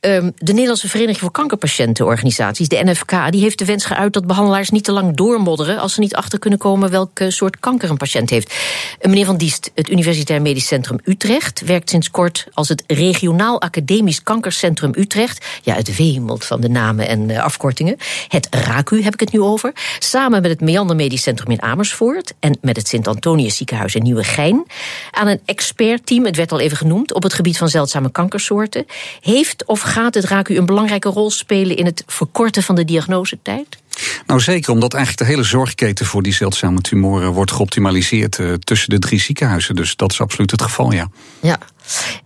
Um, 0.00 0.32
de 0.36 0.52
Nederlandse 0.52 0.88
Vereniging 0.88 1.18
voor 1.18 1.30
Kankerpatiëntenorganisaties, 1.30 2.68
de 2.68 2.84
NFK, 2.84 3.30
die 3.30 3.40
heeft 3.40 3.58
de 3.58 3.64
wens 3.64 3.84
geuit 3.84 4.12
dat 4.12 4.26
behandelaars 4.26 4.70
niet 4.70 4.84
te 4.84 4.92
lang 4.92 5.16
doormodderen 5.16 5.78
als 5.78 5.94
ze 5.94 6.00
niet 6.00 6.14
achter 6.14 6.38
kunnen 6.38 6.58
komen 6.58 6.90
welke 6.90 7.30
soort 7.30 7.60
kanker 7.60 7.90
een 7.90 7.96
patiënt 7.96 8.30
heeft. 8.30 8.52
Uh, 8.52 9.08
meneer 9.08 9.24
Van 9.24 9.36
Diest, 9.36 9.70
het 9.74 9.90
Universitair 9.90 10.42
Medisch 10.42 10.66
Centrum 10.66 10.98
Utrecht 11.04 11.60
werkt 11.60 11.90
sinds 11.90 12.10
kort 12.10 12.46
als 12.52 12.68
het 12.68 12.84
Regionaal 12.86 13.60
Academisch 13.60 14.22
Kankercentrum 14.22 14.92
Utrecht. 14.96 15.46
Ja, 15.62 15.74
het 15.74 15.96
wemelt 15.96 16.44
van 16.44 16.60
de 16.60 16.68
namen 16.68 17.08
en 17.08 17.28
uh, 17.28 17.42
afkortingen. 17.42 17.96
Het 18.28 18.48
RACU 18.50 19.02
heb 19.02 19.12
ik 19.12 19.20
het 19.20 19.32
nu 19.32 19.40
over. 19.40 19.72
Samen 19.98 20.42
met 20.42 20.50
het 20.50 20.60
Meander 20.60 20.96
Medisch 20.96 21.22
Centrum 21.22 21.50
in 21.50 21.62
Amersfoort 21.62 22.34
en 22.40 22.58
met 22.60 22.76
het 22.76 22.88
Sint-Antonius 22.88 23.56
Ziekenhuis 23.56 23.94
in 23.94 24.02
Nieuwegein. 24.02 24.66
Aan 25.10 25.26
een 25.26 25.40
expertteam, 25.44 26.24
het 26.24 26.36
werd 26.36 26.52
al 26.52 26.60
even 26.60 26.76
genoemd, 26.76 27.14
op 27.14 27.22
het 27.22 27.34
gebied 27.34 27.58
van 27.58 27.68
zeldzame 27.68 28.10
kankersoorten. 28.10 28.86
Heeft 29.20 29.64
of 29.64 29.86
gaat 29.88 30.14
het 30.14 30.24
RACU 30.24 30.56
een 30.56 30.66
belangrijke 30.66 31.08
rol 31.08 31.30
spelen 31.30 31.76
in 31.76 31.84
het 31.84 32.02
verkorten 32.06 32.62
van 32.62 32.74
de 32.74 32.84
diagnosetijd? 32.84 33.78
Nou 34.26 34.40
zeker, 34.40 34.72
omdat 34.72 34.94
eigenlijk 34.94 35.24
de 35.24 35.34
hele 35.34 35.46
zorgketen 35.46 36.06
voor 36.06 36.22
die 36.22 36.32
zeldzame 36.32 36.80
tumoren 36.80 37.32
wordt 37.32 37.52
geoptimaliseerd 37.52 38.38
uh, 38.38 38.52
tussen 38.52 38.90
de 38.90 38.98
drie 38.98 39.20
ziekenhuizen. 39.20 39.74
Dus 39.74 39.96
dat 39.96 40.12
is 40.12 40.20
absoluut 40.20 40.50
het 40.50 40.62
geval, 40.62 40.92
ja. 40.92 41.08
Ja. 41.40 41.58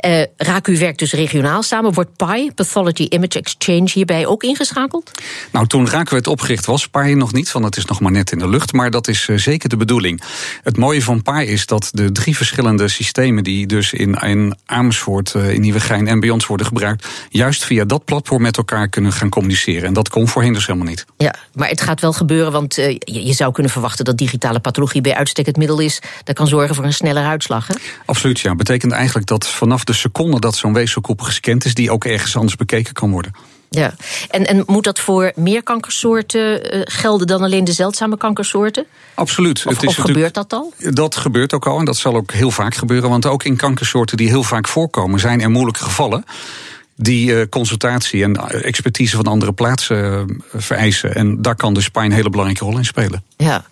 Uh, 0.06 0.22
RACU 0.36 0.78
werkt 0.78 0.98
dus 0.98 1.12
regionaal 1.12 1.62
samen. 1.62 1.92
Wordt 1.92 2.16
PI, 2.16 2.50
Pathology 2.54 3.06
Image 3.08 3.38
Exchange, 3.38 3.90
hierbij 3.92 4.26
ook 4.26 4.42
ingeschakeld? 4.42 5.10
Nou, 5.52 5.66
toen 5.66 5.88
RACU 5.88 6.10
werd 6.10 6.26
opgericht 6.26 6.66
was 6.66 6.88
PI 6.88 7.14
nog 7.14 7.32
niet, 7.32 7.52
want 7.52 7.64
het 7.64 7.76
is 7.76 7.84
nog 7.84 8.00
maar 8.00 8.12
net 8.12 8.32
in 8.32 8.38
de 8.38 8.48
lucht. 8.48 8.72
Maar 8.72 8.90
dat 8.90 9.08
is 9.08 9.28
uh, 9.28 9.38
zeker 9.38 9.68
de 9.68 9.76
bedoeling. 9.76 10.22
Het 10.62 10.76
mooie 10.76 11.02
van 11.02 11.22
PI 11.22 11.46
is 11.46 11.66
dat 11.66 11.88
de 11.92 12.12
drie 12.12 12.36
verschillende 12.36 12.88
systemen 12.88 13.44
die 13.44 13.66
dus 13.66 13.92
in, 13.92 14.14
in 14.14 14.56
Amersfoort, 14.66 15.34
uh, 15.36 15.50
in 15.50 15.60
Nieuwegein 15.60 16.08
en 16.08 16.20
bij 16.20 16.30
ons 16.30 16.46
worden 16.46 16.66
gebruikt, 16.66 17.06
juist 17.28 17.64
via 17.64 17.84
dat 17.84 18.04
platform 18.04 18.42
met 18.42 18.56
elkaar 18.56 18.88
kunnen 18.88 19.12
gaan 19.12 19.28
communiceren. 19.28 19.84
En 19.84 19.92
dat 19.92 20.08
kon 20.08 20.28
voorheen 20.28 20.52
dus 20.52 20.66
helemaal 20.66 20.88
niet. 20.88 21.04
Ja, 21.16 21.34
maar 21.54 21.68
het 21.68 21.80
gaat 21.80 22.00
wel 22.00 22.12
gebeuren, 22.12 22.52
want 22.52 22.74
je, 22.74 23.00
je, 23.04 23.32
zou 23.32 23.52
kunnen 23.52 23.72
verwachten 23.72 24.04
dat 24.04 24.18
digitale 24.18 24.60
pathologie 24.60 25.00
bij 25.00 25.14
uitstek 25.14 25.46
het 25.46 25.56
middel 25.56 25.78
is 25.78 26.00
dat 26.24 26.36
kan 26.36 26.46
zorgen 26.46 26.74
voor 26.74 26.84
een 26.84 26.92
snellere 26.92 27.26
uitslag. 27.26 27.66
Hè? 27.66 27.74
Absoluut, 28.06 28.40
ja. 28.40 28.54
Betekent 28.54 28.92
eigenlijk 28.92 29.26
dat 29.26 29.46
vanaf 29.54 29.84
de 29.84 29.92
seconde 29.92 30.40
dat 30.40 30.56
zo'n 30.56 30.72
weefselkoep 30.72 31.20
gescand 31.20 31.64
is, 31.64 31.74
die 31.74 31.90
ook 31.90 32.04
ergens 32.04 32.36
anders 32.36 32.56
bekeken 32.56 32.94
kan 32.94 33.10
worden. 33.10 33.32
Ja, 33.70 33.94
en, 34.30 34.46
en 34.46 34.62
moet 34.66 34.84
dat 34.84 35.00
voor 35.00 35.32
meer 35.34 35.62
kankersoorten 35.62 36.74
uh, 36.76 36.80
gelden 36.84 37.26
dan 37.26 37.42
alleen 37.42 37.64
de 37.64 37.72
zeldzame 37.72 38.16
kankersoorten? 38.16 38.86
Absoluut. 39.14 39.66
Of, 39.66 39.72
het 39.72 39.82
is 39.82 39.98
of 39.98 40.04
gebeurt 40.04 40.34
dat 40.34 40.52
al? 40.52 40.72
Dat 40.78 41.16
gebeurt 41.16 41.52
ook 41.52 41.66
al 41.66 41.78
en 41.78 41.84
dat 41.84 41.96
zal 41.96 42.16
ook 42.16 42.32
heel 42.32 42.50
vaak 42.50 42.74
gebeuren. 42.74 43.10
Want 43.10 43.26
ook 43.26 43.44
in 43.44 43.56
kankersoorten 43.56 44.16
die 44.16 44.28
heel 44.28 44.42
vaak 44.42 44.68
voorkomen, 44.68 45.20
zijn 45.20 45.40
er 45.40 45.50
moeilijke 45.50 45.82
gevallen 45.82 46.24
die 46.96 47.30
uh, 47.30 47.42
consultatie 47.50 48.22
en 48.22 48.36
expertise 48.62 49.16
van 49.16 49.24
andere 49.24 49.52
plaatsen 49.52 49.96
uh, 49.96 50.36
vereisen. 50.54 51.14
En 51.14 51.42
daar 51.42 51.56
kan 51.56 51.74
de 51.74 51.80
Spine 51.80 52.04
een 52.04 52.12
hele 52.12 52.30
belangrijke 52.30 52.64
rol 52.64 52.76
in 52.76 52.84
spelen. 52.84 53.22
Ja. 53.36 53.64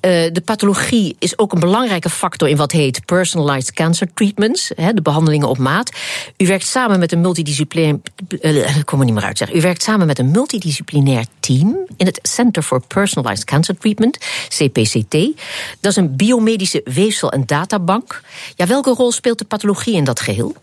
De 0.00 0.42
pathologie 0.44 1.16
is 1.18 1.38
ook 1.38 1.52
een 1.52 1.60
belangrijke 1.60 2.10
factor 2.10 2.48
in 2.48 2.56
wat 2.56 2.72
heet 2.72 3.04
personalized 3.04 3.72
cancer 3.72 4.08
treatments, 4.14 4.72
de 4.94 5.02
behandelingen 5.02 5.48
op 5.48 5.58
maat. 5.58 5.92
U 6.36 6.46
werkt 6.46 6.66
samen 6.66 6.98
met 6.98 7.12
een 7.12 7.20
multidisciplinair. 7.20 7.98
kom 8.84 8.98
er 8.98 9.04
niet 9.04 9.14
meer 9.14 9.24
uit 9.24 9.38
zeg. 9.38 9.54
U 9.54 9.60
werkt 9.60 9.82
samen 9.82 10.06
met 10.06 10.18
een 10.18 10.30
multidisciplinair 10.30 11.24
team 11.40 11.86
in 11.96 12.06
het 12.06 12.18
Center 12.22 12.62
for 12.62 12.82
Personalized 12.86 13.44
Cancer 13.44 13.78
Treatment, 13.78 14.18
CPCT. 14.48 15.12
Dat 15.80 15.90
is 15.90 15.96
een 15.96 16.16
biomedische 16.16 16.80
weefsel- 16.84 17.32
en 17.32 17.42
databank. 17.46 18.22
Ja, 18.56 18.66
welke 18.66 18.90
rol 18.90 19.12
speelt 19.12 19.38
de 19.38 19.44
pathologie 19.44 19.94
in 19.94 20.04
dat 20.04 20.20
geheel? 20.20 20.56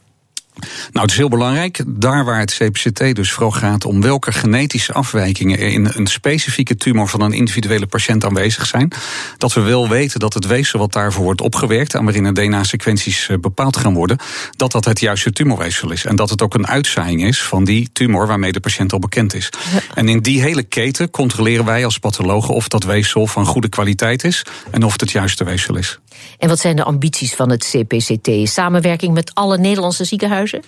Nou, 0.92 1.06
het 1.06 1.12
is 1.12 1.18
heel 1.18 1.30
belangrijk, 1.30 1.84
daar 1.88 2.26
waar 2.26 2.40
het 2.40 2.58
CPCT 2.58 3.16
dus 3.16 3.32
vooral 3.32 3.52
gaat 3.52 3.86
om 3.86 4.02
welke 4.02 4.32
genetische 4.32 4.94
afwijkingen 4.94 5.60
er 5.60 5.68
in 5.68 5.90
een 5.94 6.08
specifieke 6.08 6.76
tumor 6.76 7.08
van 7.08 7.22
een 7.22 7.34
individuele 7.34 7.88
patiënt 7.88 8.26
aanwezig 8.26 8.66
zijn, 8.66 8.92
dat 9.38 9.54
we 9.54 9.62
wel 9.62 9.90
weten 9.90 10.20
dat 10.20 10.34
het 10.34 10.46
weefsel 10.46 10.80
wat 10.80 10.94
daarvoor 10.94 11.24
wordt 11.24 11.42
opgewerkt 11.42 11.94
en 11.94 12.04
waarin 12.04 12.24
de 12.24 12.32
DNA-sequenties 12.32 13.30
eh, 13.30 13.38
bepaald 13.38 13.78
gaan 13.78 13.94
worden, 13.94 14.18
dat 14.56 14.72
dat 14.72 14.86
het 14.86 15.00
juiste 15.00 15.32
tumorweefsel 15.32 15.92
is. 15.92 16.06
En 16.06 16.16
dat 16.16 16.30
het 16.30 16.42
ook 16.42 16.54
een 16.54 16.68
uitzaaiing 16.68 17.24
is 17.24 17.42
van 17.42 17.64
die 17.64 17.90
tumor 17.94 18.28
waarmee 18.28 18.52
de 18.52 18.60
patiënt 18.60 18.94
al 18.94 19.00
bekend 19.00 19.34
is. 19.34 19.50
En 19.94 20.10
in 20.10 20.20
die 20.20 20.42
hele 20.42 20.64
keten 20.64 21.10
controleren 21.10 21.66
wij 21.66 21.86
als 21.86 21.98
pathologen 21.98 22.54
of 22.54 22.68
dat 22.68 22.84
weefsel 22.84 23.28
van 23.28 23.46
goede 23.46 23.70
kwaliteit 23.70 24.24
is 24.24 24.46
en 24.72 24.84
of 24.84 24.92
het 24.92 25.02
het 25.04 25.12
juiste 25.12 25.44
weefsel 25.44 25.76
is. 25.76 26.00
En 26.38 26.50
wat 26.50 26.60
zijn 26.60 26.76
de 26.76 26.84
ambities 26.84 27.36
van 27.36 27.50
het 27.50 27.76
CPCT? 27.76 28.50
Samenwerking 28.50 29.14
met 29.14 29.32
alle 29.34 29.58
Nederlandse 29.58 30.04
ziekenhuizen? 30.04 30.62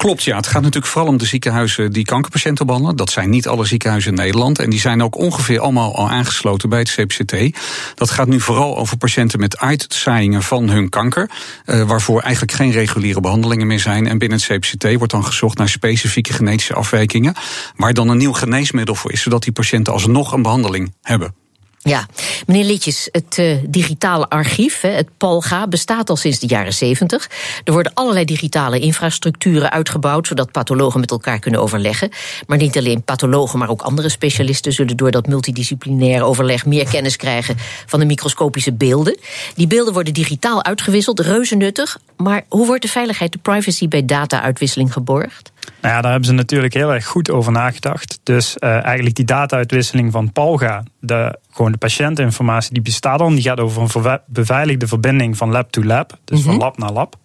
Klopt, 0.00 0.22
ja. 0.22 0.36
Het 0.36 0.46
gaat 0.46 0.62
natuurlijk 0.62 0.92
vooral 0.92 1.10
om 1.10 1.16
de 1.16 1.24
ziekenhuizen 1.24 1.92
die 1.92 2.04
kankerpatiënten 2.04 2.66
behandelen. 2.66 2.96
Dat 2.96 3.10
zijn 3.10 3.30
niet 3.30 3.48
alle 3.48 3.64
ziekenhuizen 3.64 4.10
in 4.10 4.16
Nederland. 4.16 4.58
En 4.58 4.70
die 4.70 4.80
zijn 4.80 5.02
ook 5.02 5.16
ongeveer 5.16 5.60
allemaal 5.60 5.96
al 5.96 6.10
aangesloten 6.10 6.68
bij 6.68 6.78
het 6.78 6.90
CPCT. 6.94 7.58
Dat 7.94 8.10
gaat 8.10 8.28
nu 8.28 8.40
vooral 8.40 8.76
over 8.76 8.96
patiënten 8.96 9.40
met 9.40 9.58
uitzaaiingen 9.58 10.42
van 10.42 10.68
hun 10.68 10.88
kanker. 10.88 11.30
Uh, 11.66 11.82
waarvoor 11.82 12.20
eigenlijk 12.20 12.52
geen 12.52 12.70
reguliere 12.70 13.20
behandelingen 13.20 13.66
meer 13.66 13.80
zijn. 13.80 14.06
En 14.06 14.18
binnen 14.18 14.38
het 14.38 14.46
CPCT 14.46 14.94
wordt 14.96 15.12
dan 15.12 15.24
gezocht 15.24 15.58
naar 15.58 15.68
specifieke 15.68 16.32
genetische 16.32 16.74
afwijkingen. 16.74 17.34
Waar 17.76 17.94
dan 17.94 18.08
een 18.08 18.18
nieuw 18.18 18.32
geneesmiddel 18.32 18.94
voor 18.94 19.12
is, 19.12 19.22
zodat 19.22 19.42
die 19.42 19.52
patiënten 19.52 19.92
alsnog 19.92 20.32
een 20.32 20.42
behandeling 20.42 20.94
hebben. 21.02 21.39
Ja, 21.82 22.06
meneer 22.46 22.64
Litjes, 22.64 23.08
het 23.12 23.38
uh, 23.38 23.56
digitale 23.68 24.28
archief, 24.28 24.80
het 24.80 25.08
PALGA, 25.16 25.66
bestaat 25.66 26.10
al 26.10 26.16
sinds 26.16 26.38
de 26.38 26.46
jaren 26.46 26.72
70. 26.72 27.30
Er 27.64 27.72
worden 27.72 27.94
allerlei 27.94 28.24
digitale 28.24 28.78
infrastructuren 28.78 29.70
uitgebouwd, 29.70 30.26
zodat 30.26 30.52
pathologen 30.52 31.00
met 31.00 31.10
elkaar 31.10 31.38
kunnen 31.38 31.60
overleggen. 31.60 32.10
Maar 32.46 32.58
niet 32.58 32.78
alleen 32.78 33.02
pathologen, 33.02 33.58
maar 33.58 33.68
ook 33.68 33.82
andere 33.82 34.08
specialisten 34.08 34.72
zullen 34.72 34.96
door 34.96 35.10
dat 35.10 35.26
multidisciplinaire 35.26 36.24
overleg 36.24 36.66
meer 36.66 36.88
kennis 36.88 37.16
krijgen 37.16 37.56
van 37.86 38.00
de 38.00 38.06
microscopische 38.06 38.72
beelden. 38.72 39.18
Die 39.54 39.66
beelden 39.66 39.92
worden 39.92 40.14
digitaal 40.14 40.64
uitgewisseld, 40.64 41.20
reuze 41.20 41.56
nuttig. 41.56 41.98
Maar 42.16 42.44
hoe 42.48 42.66
wordt 42.66 42.82
de 42.82 42.88
veiligheid, 42.88 43.32
de 43.32 43.38
privacy 43.38 43.88
bij 43.88 44.04
data-uitwisseling 44.04 44.92
geborgd? 44.92 45.49
Nou 45.80 45.94
ja, 45.94 46.00
daar 46.00 46.10
hebben 46.10 46.28
ze 46.28 46.34
natuurlijk 46.34 46.74
heel 46.74 46.92
erg 46.92 47.06
goed 47.06 47.30
over 47.30 47.52
nagedacht. 47.52 48.20
Dus 48.22 48.56
uh, 48.58 48.84
eigenlijk 48.84 49.16
die 49.16 49.24
data-uitwisseling 49.24 50.12
van 50.12 50.32
Palga, 50.32 50.82
de, 51.00 51.38
gewoon 51.50 51.72
de 51.72 51.78
patiëntinformatie, 51.78 52.72
die 52.72 52.82
bestaat 52.82 53.20
al. 53.20 53.28
Die 53.28 53.42
gaat 53.42 53.60
over 53.60 53.82
een 53.82 54.20
beveiligde 54.26 54.86
verbinding 54.86 55.36
van 55.36 55.50
lab 55.50 55.70
to 55.70 55.82
lab, 55.82 56.18
dus 56.24 56.38
mm 56.38 56.44
-hmm. 56.44 56.52
van 56.52 56.60
lab 56.60 56.78
naar 56.78 56.92
lab. 56.92 57.16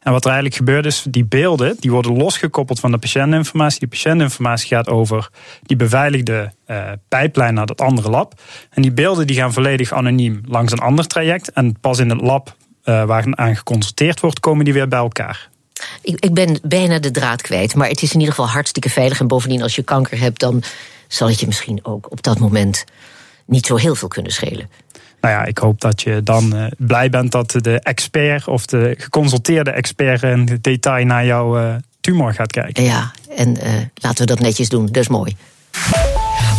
En 0.00 0.12
wat 0.12 0.24
er 0.24 0.30
eigenlijk 0.30 0.56
gebeurt 0.56 0.86
is, 0.86 1.04
die 1.08 1.24
beelden 1.24 1.76
die 1.80 1.90
worden 1.90 2.16
losgekoppeld 2.16 2.80
van 2.80 2.90
de 2.90 2.98
patiëntinformatie. 2.98 3.78
Die 3.78 3.88
patiëntinformatie 3.88 4.68
gaat 4.68 4.88
over 4.88 5.30
die 5.62 5.76
beveiligde 5.76 6.52
uh, 6.66 6.82
pijplijn 7.08 7.54
naar 7.54 7.66
dat 7.66 7.80
andere 7.80 8.10
lab. 8.10 8.40
En 8.70 8.82
die 8.82 8.92
beelden 8.92 9.26
die 9.26 9.36
gaan 9.36 9.52
volledig 9.52 9.92
anoniem 9.92 10.40
langs 10.44 10.72
een 10.72 10.78
ander 10.78 11.06
traject. 11.06 11.52
En 11.52 11.80
pas 11.80 11.98
in 11.98 12.10
het 12.10 12.20
lab 12.20 12.56
uh, 12.84 13.04
waar 13.04 13.24
aan 13.30 13.56
geconsulteerd 13.56 14.20
wordt, 14.20 14.40
komen 14.40 14.64
die 14.64 14.74
weer 14.74 14.88
bij 14.88 14.98
elkaar. 14.98 15.49
Ik, 16.02 16.24
ik 16.24 16.34
ben 16.34 16.58
bijna 16.62 16.98
de 16.98 17.10
draad 17.10 17.42
kwijt, 17.42 17.74
maar 17.74 17.88
het 17.88 18.02
is 18.02 18.12
in 18.12 18.18
ieder 18.18 18.34
geval 18.34 18.50
hartstikke 18.50 18.90
veilig. 18.90 19.20
En 19.20 19.26
bovendien, 19.26 19.62
als 19.62 19.74
je 19.74 19.82
kanker 19.82 20.18
hebt, 20.18 20.40
dan 20.40 20.62
zal 21.08 21.28
het 21.28 21.40
je 21.40 21.46
misschien 21.46 21.84
ook 21.84 22.10
op 22.10 22.22
dat 22.22 22.38
moment 22.38 22.84
niet 23.46 23.66
zo 23.66 23.76
heel 23.76 23.94
veel 23.94 24.08
kunnen 24.08 24.32
schelen. 24.32 24.70
Nou 25.20 25.34
ja, 25.34 25.44
ik 25.44 25.58
hoop 25.58 25.80
dat 25.80 26.02
je 26.02 26.22
dan 26.22 26.56
uh, 26.56 26.66
blij 26.78 27.10
bent 27.10 27.32
dat 27.32 27.50
de 27.50 27.80
expert 27.80 28.48
of 28.48 28.66
de 28.66 28.94
geconsulteerde 28.98 29.70
expert 29.70 30.22
in 30.22 30.58
detail 30.60 31.06
naar 31.06 31.26
jouw 31.26 31.58
uh, 31.58 31.74
tumor 32.00 32.34
gaat 32.34 32.52
kijken. 32.52 32.84
Ja, 32.84 33.12
en 33.36 33.48
uh, 33.48 33.72
laten 33.94 34.18
we 34.18 34.26
dat 34.26 34.40
netjes 34.40 34.68
doen. 34.68 34.86
Dat 34.86 34.96
is 34.96 35.08
mooi. 35.08 35.36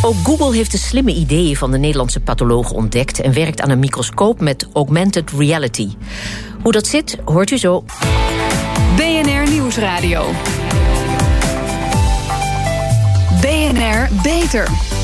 Ook 0.02 0.16
Google 0.24 0.56
heeft 0.56 0.72
de 0.72 0.78
slimme 0.78 1.14
ideeën 1.14 1.56
van 1.56 1.72
de 1.72 1.78
Nederlandse 1.78 2.20
patholoog 2.20 2.72
ontdekt 2.72 3.20
en 3.20 3.34
werkt 3.34 3.62
aan 3.62 3.70
een 3.70 3.80
microscoop 3.80 4.40
met 4.40 4.68
augmented 4.74 5.32
reality. 5.32 5.90
Hoe 6.62 6.72
dat 6.72 6.88
zit, 6.88 7.18
hoort 7.26 7.52
u 7.52 7.58
zo. 7.58 7.86
Nieuwsradio. 9.72 10.26
BNR 13.42 14.10
Beter. 14.22 15.01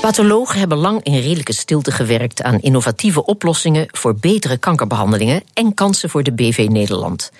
Pathologen 0.00 0.58
hebben 0.58 0.78
lang 0.78 1.02
in 1.02 1.20
redelijke 1.20 1.52
stilte 1.52 1.90
gewerkt 1.90 2.42
aan 2.42 2.60
innovatieve 2.60 3.24
oplossingen 3.24 3.86
voor 3.90 4.14
betere 4.14 4.56
kankerbehandelingen 4.56 5.42
en 5.54 5.74
kansen 5.74 6.10
voor 6.10 6.22
de 6.22 6.32
BV 6.32 6.66
Nederland. 6.70 7.30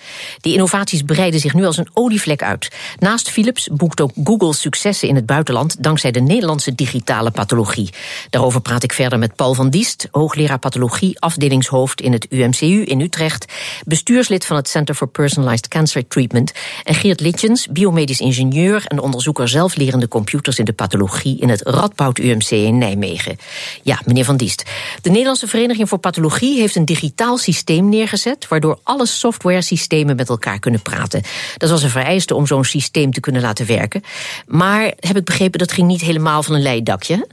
Die 0.40 0.52
innovaties 0.52 1.02
breiden 1.02 1.40
zich 1.40 1.54
nu 1.54 1.64
als 1.64 1.76
een 1.76 1.88
olievlek 1.92 2.42
uit. 2.42 2.70
Naast 2.98 3.30
Philips 3.30 3.68
boekt 3.72 4.00
ook 4.00 4.10
Google 4.24 4.54
successen 4.54 5.08
in 5.08 5.14
het 5.14 5.26
buitenland 5.26 5.82
dankzij 5.82 6.10
de 6.10 6.20
Nederlandse 6.20 6.74
digitale 6.74 7.30
pathologie. 7.30 7.90
Daarover 8.30 8.60
praat 8.60 8.82
ik 8.82 8.92
verder 8.92 9.18
met 9.18 9.36
Paul 9.36 9.54
van 9.54 9.70
Diest, 9.70 10.08
hoogleraar 10.10 10.58
pathologie, 10.58 11.20
afdelingshoofd 11.20 12.00
in 12.00 12.12
het 12.12 12.26
UMCU 12.30 12.82
in 12.84 13.00
Utrecht, 13.00 13.52
bestuurslid 13.84 14.46
van 14.46 14.56
het 14.56 14.68
Center 14.68 14.94
for 14.94 15.08
Personalized 15.08 15.68
Cancer 15.68 16.08
Treatment, 16.08 16.52
en 16.84 16.94
Geert 16.94 17.20
Litjens, 17.20 17.66
biomedisch 17.66 18.20
ingenieur 18.20 18.84
en 18.86 19.00
onderzoeker 19.00 19.48
zelflerende 19.48 20.08
computers 20.08 20.58
in 20.58 20.64
de 20.64 20.72
pathologie 20.72 21.38
in 21.40 21.48
het 21.48 21.62
Radboud 21.62 22.18
In 22.50 22.78
Nijmegen. 22.78 23.36
Ja, 23.82 24.00
meneer 24.04 24.24
Van 24.24 24.36
Diest. 24.36 24.62
De 25.02 25.10
Nederlandse 25.10 25.46
Vereniging 25.46 25.88
voor 25.88 25.98
Pathologie 25.98 26.58
heeft 26.58 26.76
een 26.76 26.84
digitaal 26.84 27.38
systeem 27.38 27.88
neergezet. 27.88 28.48
waardoor 28.48 28.78
alle 28.82 29.06
software-systemen 29.06 30.16
met 30.16 30.28
elkaar 30.28 30.58
kunnen 30.58 30.82
praten. 30.82 31.22
Dat 31.56 31.70
was 31.70 31.82
een 31.82 31.90
vereiste 31.90 32.34
om 32.34 32.46
zo'n 32.46 32.64
systeem 32.64 33.12
te 33.12 33.20
kunnen 33.20 33.42
laten 33.42 33.66
werken. 33.66 34.02
Maar 34.46 34.92
heb 35.00 35.16
ik 35.16 35.24
begrepen, 35.24 35.58
dat 35.58 35.72
ging 35.72 35.86
niet 35.86 36.00
helemaal 36.00 36.42
van 36.42 36.54
een 36.54 36.62
leidakje. 36.62 37.26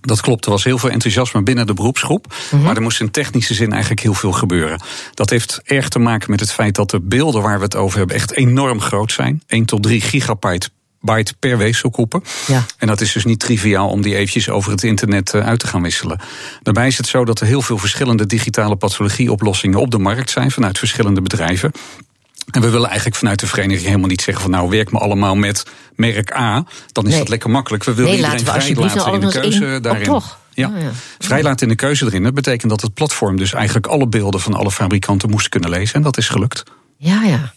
Dat 0.00 0.20
klopt, 0.20 0.44
er 0.44 0.50
was 0.50 0.64
heel 0.64 0.78
veel 0.78 0.90
enthousiasme 0.90 1.42
binnen 1.42 1.66
de 1.66 1.74
beroepsgroep. 1.74 2.26
Mm 2.26 2.34
-hmm. 2.50 2.62
Maar 2.62 2.76
er 2.76 2.82
moest 2.82 3.00
in 3.00 3.10
technische 3.10 3.54
zin 3.54 3.72
eigenlijk 3.72 4.02
heel 4.02 4.14
veel 4.14 4.32
gebeuren. 4.32 4.80
Dat 5.14 5.30
heeft 5.30 5.60
erg 5.64 5.88
te 5.88 5.98
maken 5.98 6.30
met 6.30 6.40
het 6.40 6.52
feit 6.52 6.74
dat 6.74 6.90
de 6.90 7.00
beelden 7.00 7.42
waar 7.42 7.58
we 7.58 7.64
het 7.64 7.76
over 7.76 7.98
hebben 7.98 8.16
echt 8.16 8.32
enorm 8.32 8.80
groot 8.80 9.12
zijn. 9.12 9.42
1 9.46 9.64
tot 9.64 9.82
3 9.82 10.00
gigabyte 10.00 10.68
byte 11.02 11.34
per 11.38 11.58
weefselkoepen. 11.58 12.22
Ja. 12.46 12.64
En 12.78 12.86
dat 12.86 13.00
is 13.00 13.12
dus 13.12 13.24
niet 13.24 13.40
triviaal 13.40 13.88
om 13.88 14.02
die 14.02 14.14
eventjes 14.14 14.48
over 14.48 14.70
het 14.70 14.82
internet 14.82 15.34
uit 15.34 15.58
te 15.58 15.66
gaan 15.66 15.82
wisselen. 15.82 16.20
Daarbij 16.62 16.86
is 16.86 16.96
het 16.96 17.06
zo 17.06 17.24
dat 17.24 17.40
er 17.40 17.46
heel 17.46 17.62
veel 17.62 17.78
verschillende 17.78 18.26
digitale 18.26 18.76
pathologieoplossingen 18.76 19.80
op 19.80 19.90
de 19.90 19.98
markt 19.98 20.30
zijn 20.30 20.50
vanuit 20.50 20.78
verschillende 20.78 21.22
bedrijven. 21.22 21.72
En 22.50 22.60
we 22.60 22.70
willen 22.70 22.86
eigenlijk 22.86 23.16
vanuit 23.16 23.40
de 23.40 23.46
vereniging 23.46 23.86
helemaal 23.86 24.08
niet 24.08 24.22
zeggen 24.22 24.42
van 24.42 24.52
nou 24.52 24.68
werk 24.68 24.92
me 24.92 24.98
allemaal 24.98 25.34
met 25.34 25.66
merk 25.94 26.36
A. 26.36 26.64
Dan 26.92 27.04
is 27.04 27.10
nee. 27.10 27.18
dat 27.18 27.28
lekker 27.28 27.50
makkelijk. 27.50 27.84
We 27.84 27.94
willen 27.94 28.10
nee, 28.10 28.20
iedereen 28.20 28.44
laten 28.44 28.54
we 28.54 28.74
vrij 28.74 28.86
laten 28.86 29.12
in 29.12 29.20
de 29.20 29.40
keuze 29.40 29.66
één, 29.66 29.82
daarin. 29.82 30.04
toch? 30.04 30.38
Ja. 30.54 30.68
Oh, 30.68 30.80
ja. 30.80 30.90
Vrij 31.18 31.42
laat 31.42 31.60
in 31.60 31.68
de 31.68 31.74
keuze 31.74 32.04
erin. 32.04 32.22
Dat 32.22 32.34
betekent 32.34 32.70
dat 32.70 32.80
het 32.80 32.94
platform 32.94 33.36
dus 33.36 33.52
eigenlijk 33.52 33.86
alle 33.86 34.08
beelden 34.08 34.40
van 34.40 34.54
alle 34.54 34.70
fabrikanten 34.70 35.30
moest 35.30 35.48
kunnen 35.48 35.70
lezen. 35.70 35.94
En 35.94 36.02
dat 36.02 36.16
is 36.16 36.28
gelukt. 36.28 36.62
Ja, 36.96 37.22
ja. 37.22 37.52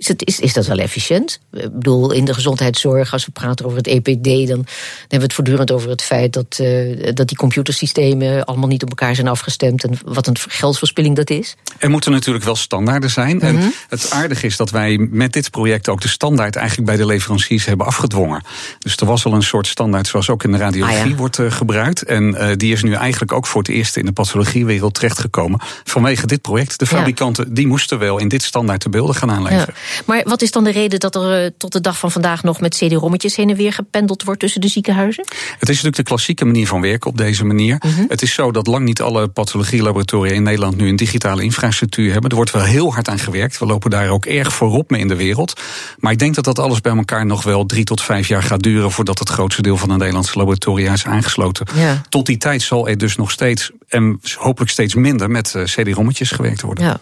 Is, 0.00 0.08
het, 0.08 0.26
is, 0.26 0.40
is 0.40 0.52
dat 0.52 0.66
wel 0.66 0.76
efficiënt? 0.76 1.40
Ik 1.52 1.72
bedoel, 1.72 2.12
in 2.12 2.24
de 2.24 2.34
gezondheidszorg, 2.34 3.12
als 3.12 3.24
we 3.26 3.32
praten 3.32 3.64
over 3.66 3.78
het 3.78 3.86
EPD, 3.86 4.24
dan, 4.24 4.66
hebben 4.98 5.06
we 5.08 5.16
het 5.16 5.32
voortdurend 5.32 5.70
over 5.70 5.90
het 5.90 6.02
feit 6.02 6.32
dat, 6.32 6.58
uh, 6.60 7.12
dat 7.14 7.28
die 7.28 7.36
computersystemen 7.36 8.44
allemaal 8.44 8.68
niet 8.68 8.82
op 8.82 8.88
elkaar 8.88 9.14
zijn 9.14 9.28
afgestemd 9.28 9.84
en 9.84 9.98
wat 10.04 10.26
een 10.26 10.36
geldverspilling 10.38 11.16
dat 11.16 11.30
is. 11.30 11.56
Er 11.78 11.90
moeten 11.90 12.12
natuurlijk 12.12 12.44
wel 12.44 12.56
standaarden 12.56 13.10
zijn. 13.10 13.34
Mm 13.34 13.40
-hmm. 13.40 13.48
En 13.48 13.54
mhm. 13.54 13.68
het 13.88 14.10
aardige 14.10 14.46
is 14.46 14.56
dat 14.56 14.70
wij 14.70 15.08
met 15.10 15.32
dit 15.32 15.50
project 15.50 15.88
ook 15.88 16.00
de 16.00 16.08
standaard 16.08 16.56
eigenlijk 16.56 16.86
bij 16.88 16.96
de 16.96 17.06
leveranciers 17.06 17.64
hebben 17.64 17.86
afgedwongen. 17.86 18.42
Dus 18.78 18.96
er 18.96 19.06
was 19.06 19.24
al 19.24 19.32
een 19.32 19.42
soort 19.42 19.66
standaard 19.66 20.06
zoals 20.06 20.30
ook 20.30 20.44
in 20.44 20.52
de 20.52 20.58
radiologie 20.58 21.02
ah, 21.02 21.08
ja. 21.08 21.14
wordt 21.14 21.38
uh, 21.38 21.50
gebruikt. 21.50 22.02
En 22.02 22.34
uh, 22.34 22.48
die 22.56 22.72
is 22.72 22.82
nu 22.82 22.92
eigenlijk 22.92 23.32
ook 23.32 23.46
voor 23.46 23.62
het 23.62 23.70
eerst 23.70 23.96
in 23.96 24.04
de 24.04 24.12
pathologiewereld 24.12 24.94
terechtgekomen. 24.94 25.60
Vanwege 25.84 26.26
dit 26.26 26.42
project. 26.42 26.78
De 26.78 26.86
fabrikanten 26.86 27.44
ja. 27.48 27.54
die 27.54 27.66
moesten 27.66 27.98
wel 27.98 28.18
in 28.18 28.28
dit 28.28 28.42
standaard 28.42 28.82
de 28.82 28.88
beelden 28.88 29.14
gaan 29.14 29.30
aanleveren. 29.30 29.74
Ja. 29.76 29.89
Maar 30.06 30.22
wat 30.24 30.42
is 30.42 30.50
dan 30.50 30.64
de 30.64 30.70
reden 30.70 31.00
dat 31.00 31.14
er 31.14 31.44
uh, 31.44 31.50
tot 31.58 31.72
de 31.72 31.80
dag 31.80 31.98
van 31.98 32.10
vandaag 32.10 32.42
nog 32.42 32.60
met 32.60 32.74
CD-rommetjes 32.76 33.36
heen 33.36 33.50
en 33.50 33.56
weer 33.56 33.72
gependeld 33.72 34.22
wordt 34.22 34.40
tussen 34.40 34.60
de 34.60 34.68
ziekenhuizen? 34.68 35.24
Het 35.58 35.68
is 35.68 35.68
natuurlijk 35.68 35.96
de 35.96 36.02
klassieke 36.02 36.44
manier 36.44 36.66
van 36.66 36.80
werken 36.80 37.10
op 37.10 37.16
deze 37.16 37.44
manier. 37.44 37.76
Mm 37.80 37.94
-hmm. 37.94 38.04
Het 38.08 38.22
is 38.22 38.34
zo 38.34 38.50
dat 38.50 38.66
lang 38.66 38.84
niet 38.84 39.00
alle 39.00 39.28
pathologielaboratoria 39.28 40.32
in 40.32 40.42
Nederland 40.42 40.76
nu 40.76 40.88
een 40.88 40.96
digitale 40.96 41.42
infrastructuur 41.42 42.12
hebben. 42.12 42.30
Er 42.30 42.36
wordt 42.36 42.50
wel 42.50 42.62
heel 42.62 42.92
hard 42.92 43.08
aan 43.08 43.18
gewerkt. 43.18 43.58
We 43.58 43.66
lopen 43.66 43.90
daar 43.90 44.08
ook 44.08 44.26
erg 44.26 44.52
voorop 44.52 44.90
mee 44.90 45.00
in 45.00 45.08
de 45.08 45.16
wereld. 45.16 45.60
Maar 45.98 46.12
ik 46.12 46.18
denk 46.18 46.34
dat 46.34 46.44
dat 46.44 46.58
alles 46.58 46.80
bij 46.80 46.96
elkaar 46.96 47.26
nog 47.26 47.42
wel 47.42 47.66
drie 47.66 47.84
tot 47.84 48.02
vijf 48.02 48.28
jaar 48.28 48.42
gaat 48.42 48.62
duren 48.62 48.90
voordat 48.90 49.18
het 49.18 49.28
grootste 49.28 49.62
deel 49.62 49.76
van 49.76 49.88
de 49.88 49.96
Nederlandse 49.96 50.38
laboratoria 50.38 50.92
is 50.92 51.06
aangesloten. 51.06 51.66
Ja. 51.74 52.02
Tot 52.08 52.26
die 52.26 52.36
tijd 52.36 52.62
zal 52.62 52.88
er 52.88 52.98
dus 52.98 53.16
nog 53.16 53.30
steeds 53.30 53.70
en 53.90 54.20
hopelijk 54.36 54.70
steeds 54.70 54.94
minder 54.94 55.30
met 55.30 55.54
uh, 55.56 55.64
CD-rommetjes 55.64 56.30
gewerkt 56.30 56.60
worden. 56.60 56.84
Ja. 56.84 57.00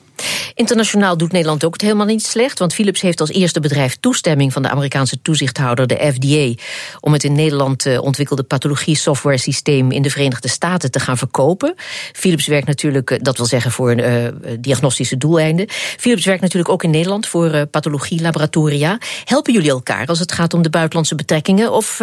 Internationaal 0.54 1.16
doet 1.16 1.32
Nederland 1.32 1.64
ook 1.64 1.72
het 1.72 1.82
helemaal 1.82 2.06
niet 2.06 2.22
slecht. 2.22 2.58
Want 2.58 2.74
Philips 2.74 3.00
heeft 3.00 3.20
als 3.20 3.30
eerste 3.30 3.60
bedrijf 3.60 3.96
toestemming 3.96 4.52
van 4.52 4.62
de 4.62 4.68
Amerikaanse 4.68 5.22
toezichthouder, 5.22 5.86
de 5.86 6.12
FDA, 6.12 6.62
om 7.00 7.12
het 7.12 7.24
in 7.24 7.32
Nederland 7.32 7.86
uh, 7.86 8.02
ontwikkelde 8.02 8.42
pathologie 8.42 8.96
software 8.96 9.38
systeem 9.38 9.90
in 9.90 10.02
de 10.02 10.10
Verenigde 10.10 10.48
Staten 10.48 10.90
te 10.90 11.00
gaan 11.00 11.18
verkopen. 11.18 11.74
Philips 12.12 12.46
werkt 12.46 12.66
natuurlijk, 12.66 13.10
uh, 13.10 13.18
dat 13.22 13.36
wil 13.36 13.46
zeggen 13.46 13.70
voor 13.70 13.94
uh, 13.94 14.28
diagnostische 14.60 15.16
doeleinden. 15.16 15.66
Philips 15.96 16.24
werkt 16.24 16.42
natuurlijk 16.42 16.72
ook 16.72 16.82
in 16.82 16.90
Nederland 16.90 17.26
voor 17.26 17.66
pathologie 17.66 18.20
laboratoria. 18.20 18.98
Helpen 19.24 19.52
jullie 19.52 19.70
elkaar 19.70 20.06
als 20.06 20.18
het 20.18 20.32
gaat 20.32 20.54
om 20.54 20.62
de 20.62 20.70
buitenlandse 20.70 21.14
betrekkingen? 21.14 21.72
Of 21.72 22.00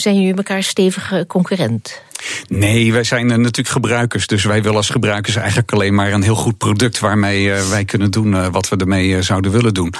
zijn 0.00 0.14
jullie 0.14 0.34
elkaar 0.34 0.62
stevige 0.62 1.24
concurrent? 1.28 2.02
Nee, 2.48 2.92
wij 2.92 3.04
zijn 3.04 3.26
natuurlijk 3.26 3.68
gebruikers. 3.68 4.26
Dus 4.26 4.44
wij 4.44 4.62
willen 4.62 4.76
als 4.76 4.90
gebruikers 4.90 5.36
eigenlijk 5.36 5.72
alleen 5.72 5.94
maar 5.94 6.12
een 6.12 6.22
heel 6.22 6.34
goed 6.34 6.58
product 6.58 6.98
waarmee 6.98 7.44
uh, 7.44 7.68
wij 7.68 7.84
kunnen 7.84 8.10
doen 8.10 8.32
uh, 8.32 8.46
wat 8.46 8.68
we 8.68 8.76
ermee 8.76 9.22
zouden 9.22 9.50
willen 9.50 9.74
doen. 9.74 9.94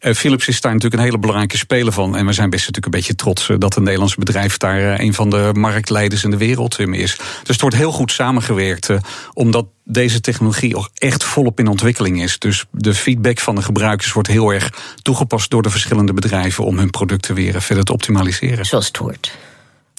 Philips 0.00 0.48
is 0.48 0.60
daar 0.60 0.72
natuurlijk 0.72 1.00
een 1.00 1.06
hele 1.06 1.18
belangrijke 1.18 1.56
speler 1.56 1.92
van. 1.92 2.16
En 2.16 2.26
we 2.26 2.32
zijn 2.32 2.50
best 2.50 2.66
natuurlijk 2.66 2.94
een 2.94 3.00
beetje 3.00 3.14
trots 3.14 3.50
dat 3.58 3.76
een 3.76 3.82
Nederlands 3.82 4.14
bedrijf 4.14 4.56
daar 4.56 5.00
een 5.00 5.14
van 5.14 5.30
de 5.30 5.50
marktleiders 5.52 6.24
in 6.24 6.30
de 6.30 6.36
wereld 6.36 6.78
in 6.78 6.94
is. 6.94 7.16
Dus 7.16 7.26
het 7.42 7.60
wordt 7.60 7.76
heel 7.76 7.92
goed 7.92 8.12
samengewerkt, 8.12 8.88
omdat 9.32 9.66
deze 9.84 10.20
technologie 10.20 10.76
ook 10.76 10.90
echt 10.94 11.24
volop 11.24 11.58
in 11.58 11.68
ontwikkeling 11.68 12.22
is. 12.22 12.38
Dus 12.38 12.64
de 12.70 12.94
feedback 12.94 13.38
van 13.38 13.54
de 13.54 13.62
gebruikers 13.62 14.12
wordt 14.12 14.28
heel 14.28 14.50
erg 14.50 14.94
toegepast 15.02 15.50
door 15.50 15.62
de 15.62 15.70
verschillende 15.70 16.12
bedrijven 16.12 16.64
om 16.64 16.78
hun 16.78 16.90
producten 16.90 17.34
weer 17.34 17.62
verder 17.62 17.84
te 17.84 17.92
optimaliseren. 17.92 18.64
Zoals 18.64 18.86
het 18.86 18.96
hoort. 18.96 19.38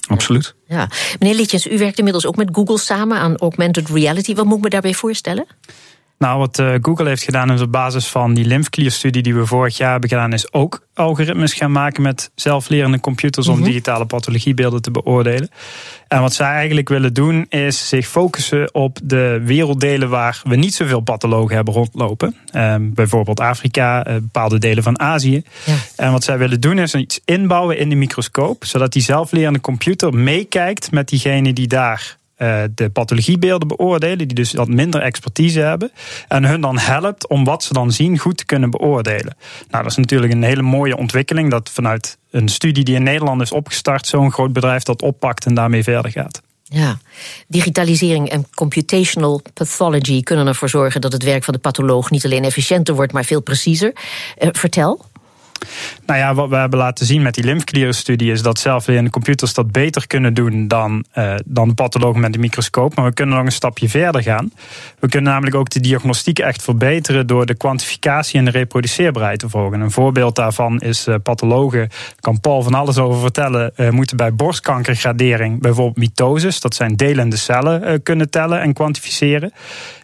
Absoluut. 0.08 0.54
Ja. 0.68 0.88
Meneer 1.18 1.36
Litjens, 1.36 1.66
u 1.66 1.78
werkt 1.78 1.98
inmiddels 1.98 2.26
ook 2.26 2.36
met 2.36 2.48
Google 2.52 2.78
samen 2.78 3.18
aan 3.18 3.36
augmented 3.36 3.88
reality. 3.88 4.34
Wat 4.34 4.44
moet 4.44 4.56
ik 4.56 4.62
me 4.62 4.70
daarbij 4.70 4.94
voorstellen? 4.94 5.46
Nou, 6.24 6.38
wat 6.38 6.58
uh, 6.58 6.74
Google 6.82 7.08
heeft 7.08 7.22
gedaan 7.22 7.50
is 7.50 7.60
op 7.60 7.72
basis 7.72 8.06
van 8.06 8.34
die 8.34 8.44
lymfklierstudie 8.44 9.22
die 9.22 9.34
we 9.34 9.46
vorig 9.46 9.76
jaar 9.76 9.90
hebben 9.90 10.08
gedaan, 10.08 10.32
is 10.32 10.52
ook 10.52 10.86
algoritmes 10.94 11.54
gaan 11.54 11.72
maken 11.72 12.02
met 12.02 12.30
zelflerende 12.34 13.00
computers 13.00 13.46
om 13.46 13.54
mm 13.54 13.60
-hmm. 13.60 13.68
digitale 13.68 14.06
pathologiebeelden 14.06 14.82
te 14.82 14.90
beoordelen. 14.90 15.50
En 16.08 16.20
wat 16.20 16.34
zij 16.34 16.46
eigenlijk 16.46 16.88
willen 16.88 17.14
doen 17.14 17.46
is 17.48 17.88
zich 17.88 18.06
focussen 18.06 18.74
op 18.74 18.98
de 19.02 19.40
werelddelen 19.44 20.08
waar 20.08 20.40
we 20.44 20.56
niet 20.56 20.74
zoveel 20.74 21.00
pathologen 21.00 21.54
hebben 21.54 21.74
rondlopen. 21.74 22.36
Um, 22.54 22.94
bijvoorbeeld 22.94 23.40
Afrika, 23.40 24.06
uh, 24.08 24.14
bepaalde 24.14 24.58
delen 24.58 24.82
van 24.82 25.00
Azië. 25.00 25.42
Ja. 25.64 25.74
En 25.96 26.12
wat 26.12 26.24
zij 26.24 26.38
willen 26.38 26.60
doen 26.60 26.78
is 26.78 26.94
iets 26.94 27.20
inbouwen 27.24 27.78
in 27.78 27.88
de 27.88 27.94
microscoop, 27.94 28.64
zodat 28.64 28.92
die 28.92 29.02
zelflerende 29.02 29.60
computer 29.60 30.14
meekijkt 30.14 30.90
met 30.90 31.08
diegene 31.08 31.52
die 31.52 31.66
daar 31.66 32.16
de 32.74 32.90
pathologiebeelden 32.92 33.68
beoordelen, 33.68 34.18
die 34.18 34.36
dus 34.36 34.52
wat 34.52 34.68
minder 34.68 35.00
expertise 35.00 35.60
hebben. 35.60 35.92
En 36.28 36.44
hun 36.44 36.60
dan 36.60 36.78
helpt 36.78 37.28
om 37.28 37.44
wat 37.44 37.62
ze 37.62 37.72
dan 37.72 37.92
zien 37.92 38.18
goed 38.18 38.36
te 38.36 38.46
kunnen 38.46 38.70
beoordelen. 38.70 39.36
Nou, 39.70 39.82
dat 39.82 39.92
is 39.92 39.96
natuurlijk 39.96 40.32
een 40.32 40.42
hele 40.42 40.62
mooie 40.62 40.96
ontwikkeling 40.96 41.50
dat 41.50 41.70
vanuit 41.70 42.18
een 42.30 42.48
studie 42.48 42.84
die 42.84 42.94
in 42.94 43.02
Nederland 43.02 43.40
is 43.40 43.52
opgestart, 43.52 44.06
zo'n 44.06 44.32
groot 44.32 44.52
bedrijf 44.52 44.82
dat 44.82 45.02
oppakt 45.02 45.46
en 45.46 45.54
daarmee 45.54 45.82
verder 45.82 46.10
gaat. 46.10 46.42
Ja, 46.62 46.98
digitalisering 47.48 48.28
en 48.28 48.46
computational 48.54 49.42
pathology 49.54 50.22
kunnen 50.22 50.46
ervoor 50.46 50.68
zorgen 50.68 51.00
dat 51.00 51.12
het 51.12 51.22
werk 51.22 51.44
van 51.44 51.54
de 51.54 51.60
patholoog 51.60 52.10
niet 52.10 52.24
alleen 52.24 52.44
efficiënter 52.44 52.94
wordt, 52.94 53.12
maar 53.12 53.24
veel 53.24 53.42
preciezer. 53.42 53.92
Uh, 54.38 54.48
vertel. 54.52 55.04
Nou 56.06 56.18
ja, 56.18 56.34
wat 56.34 56.48
we 56.48 56.56
hebben 56.56 56.78
laten 56.78 57.06
zien 57.06 57.22
met 57.22 57.34
die 57.34 57.44
lymfklierenstudie 57.44 58.32
is 58.32 58.42
dat 58.42 58.58
zelflerende 58.58 59.10
computers 59.10 59.54
dat 59.54 59.72
beter 59.72 60.06
kunnen 60.06 60.34
doen 60.34 60.68
dan, 60.68 61.04
uh, 61.18 61.34
dan 61.44 61.68
de 61.68 61.74
pathologen 61.74 62.20
met 62.20 62.32
de 62.32 62.38
microscoop. 62.38 62.94
Maar 62.94 63.04
we 63.04 63.12
kunnen 63.12 63.36
nog 63.36 63.44
een 63.44 63.52
stapje 63.52 63.88
verder 63.88 64.22
gaan. 64.22 64.52
We 64.98 65.08
kunnen 65.08 65.32
namelijk 65.32 65.56
ook 65.56 65.70
de 65.70 65.80
diagnostiek 65.80 66.38
echt 66.38 66.62
verbeteren 66.62 67.26
door 67.26 67.46
de 67.46 67.54
kwantificatie 67.54 68.38
en 68.38 68.44
de 68.44 68.50
reproduceerbaarheid 68.50 69.38
te 69.38 69.48
volgen. 69.48 69.80
Een 69.80 69.90
voorbeeld 69.90 70.36
daarvan 70.36 70.80
is 70.80 71.06
uh, 71.06 71.14
pathologen, 71.22 71.88
kan 72.20 72.40
Paul 72.40 72.62
van 72.62 72.74
alles 72.74 72.98
over 72.98 73.20
vertellen, 73.20 73.72
uh, 73.76 73.90
moeten 73.90 74.16
bij 74.16 74.34
borstkankergradering 74.34 75.60
bijvoorbeeld 75.60 75.96
mitoses, 75.96 76.60
dat 76.60 76.74
zijn 76.74 76.96
delende 76.96 77.36
cellen, 77.36 78.02
kunnen 78.02 78.30
tellen 78.30 78.60
en 78.60 78.72
kwantificeren. 78.72 79.52